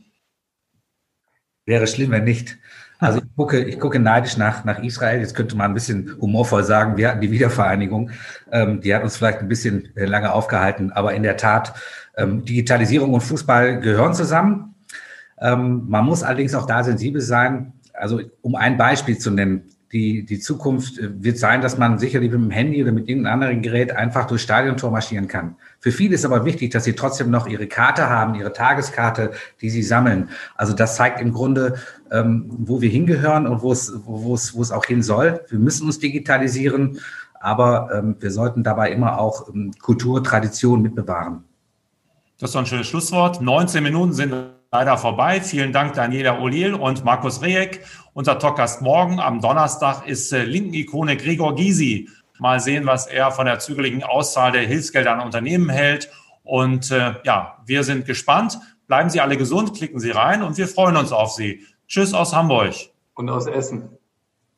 Wäre 1.67 1.85
schlimm, 1.85 2.09
wenn 2.09 2.23
nicht. 2.23 2.57
Also 2.99 3.19
ich 3.19 3.35
gucke, 3.35 3.63
ich 3.63 3.79
gucke 3.79 3.99
neidisch 3.99 4.37
nach, 4.37 4.63
nach 4.63 4.79
Israel. 4.79 5.19
Jetzt 5.19 5.35
könnte 5.35 5.55
man 5.57 5.71
ein 5.71 5.73
bisschen 5.73 6.15
humorvoll 6.19 6.63
sagen, 6.63 6.97
wir 6.97 7.09
hatten 7.09 7.21
die 7.21 7.31
Wiedervereinigung. 7.31 8.11
Ähm, 8.51 8.81
die 8.81 8.95
hat 8.95 9.03
uns 9.03 9.17
vielleicht 9.17 9.39
ein 9.39 9.47
bisschen 9.47 9.95
äh, 9.95 10.05
lange 10.05 10.31
aufgehalten. 10.31 10.91
Aber 10.91 11.13
in 11.13 11.23
der 11.23 11.37
Tat, 11.37 11.73
ähm, 12.17 12.45
Digitalisierung 12.45 13.13
und 13.13 13.21
Fußball 13.21 13.79
gehören 13.79 14.13
zusammen. 14.13 14.75
Ähm, 15.39 15.85
man 15.87 16.05
muss 16.05 16.23
allerdings 16.23 16.55
auch 16.55 16.65
da 16.65 16.83
sensibel 16.83 17.21
sein. 17.21 17.73
Also 17.93 18.21
um 18.41 18.55
ein 18.55 18.77
Beispiel 18.77 19.17
zu 19.17 19.31
nennen, 19.31 19.69
die, 19.95 20.25
die 20.25 20.39
Zukunft 20.39 20.99
äh, 20.99 21.23
wird 21.23 21.37
sein, 21.37 21.61
dass 21.61 21.77
man 21.77 21.97
sicherlich 21.97 22.29
mit 22.29 22.41
dem 22.41 22.51
Handy 22.51 22.83
oder 22.83 22.91
mit 22.91 23.07
irgendeinem 23.07 23.35
anderen 23.35 23.61
Gerät 23.61 23.95
einfach 23.95 24.27
durch 24.27 24.41
Stadiontor 24.41 24.91
marschieren 24.91 25.29
kann. 25.29 25.55
Für 25.79 25.93
viele 25.93 26.15
ist 26.15 26.25
aber 26.25 26.43
wichtig, 26.43 26.71
dass 26.71 26.83
sie 26.83 26.93
trotzdem 26.93 27.29
noch 27.29 27.47
ihre 27.47 27.67
Karte 27.67 28.09
haben, 28.09 28.35
ihre 28.35 28.51
Tageskarte, 28.51 29.31
die 29.61 29.69
sie 29.69 29.83
sammeln. 29.83 30.29
Also 30.55 30.73
das 30.73 30.97
zeigt 30.97 31.21
im 31.21 31.31
Grunde, 31.31 31.75
ähm, 32.11 32.45
wo 32.49 32.81
wir 32.81 32.89
hingehören 32.89 33.47
und 33.47 33.61
wo 33.61 33.71
es, 33.71 33.93
wo 34.03 34.35
es, 34.35 34.53
wo 34.53 34.61
es 34.61 34.73
auch 34.73 34.83
hin 34.83 35.01
soll. 35.01 35.39
Wir 35.47 35.59
müssen 35.59 35.85
uns 35.85 35.97
digitalisieren, 35.97 36.99
aber 37.39 37.89
ähm, 37.93 38.17
wir 38.19 38.31
sollten 38.31 38.63
dabei 38.63 38.91
immer 38.91 39.17
auch 39.17 39.47
ähm, 39.47 39.71
Kultur, 39.81 40.21
Tradition 40.21 40.81
mitbewahren. 40.81 41.45
Das 42.37 42.51
doch 42.51 42.59
ein 42.59 42.65
schönes 42.65 42.87
Schlusswort. 42.87 43.41
19 43.41 43.81
Minuten 43.81 44.11
sind 44.11 44.33
leider 44.75 44.97
vorbei. 44.97 45.39
Vielen 45.39 45.71
Dank, 45.71 45.93
Daniela 45.93 46.37
Olil 46.41 46.73
und 46.73 47.05
Markus 47.05 47.41
Rejek. 47.41 47.85
Unser 48.11 48.39
Talkgast 48.39 48.81
morgen 48.81 49.21
am 49.21 49.39
Donnerstag 49.39 50.05
ist 50.05 50.33
äh, 50.33 50.43
Linken-Ikone 50.43 51.15
Gregor 51.15 51.55
Gysi. 51.55 52.09
Mal 52.39 52.59
sehen, 52.59 52.85
was 52.85 53.07
er 53.07 53.31
von 53.31 53.45
der 53.45 53.59
zügelligen 53.59 54.03
Auszahl 54.03 54.51
der 54.51 54.63
Hilfsgelder 54.63 55.13
an 55.13 55.21
Unternehmen 55.21 55.69
hält. 55.69 56.11
Und 56.43 56.91
äh, 56.91 57.13
ja, 57.23 57.63
wir 57.65 57.85
sind 57.85 58.05
gespannt. 58.05 58.59
Bleiben 58.87 59.09
Sie 59.09 59.21
alle 59.21 59.37
gesund, 59.37 59.77
klicken 59.77 60.01
Sie 60.01 60.11
rein 60.11 60.43
und 60.43 60.57
wir 60.57 60.67
freuen 60.67 60.97
uns 60.97 61.13
auf 61.13 61.31
Sie. 61.31 61.65
Tschüss 61.87 62.13
aus 62.13 62.35
Hamburg. 62.35 62.73
Und 63.13 63.29
aus 63.29 63.47
Essen. 63.47 63.87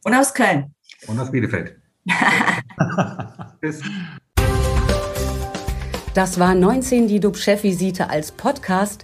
Und 0.04 0.16
aus 0.16 0.34
Köln. 0.34 0.74
Und 1.06 1.20
aus 1.20 1.30
Bielefeld. 1.30 1.78
Tschüss. 3.62 3.84
Das 6.16 6.40
war 6.40 6.56
19 6.56 7.08
die 7.08 7.20
DUB-Chefvisite 7.20 8.10
als 8.10 8.32
Podcast. 8.32 9.04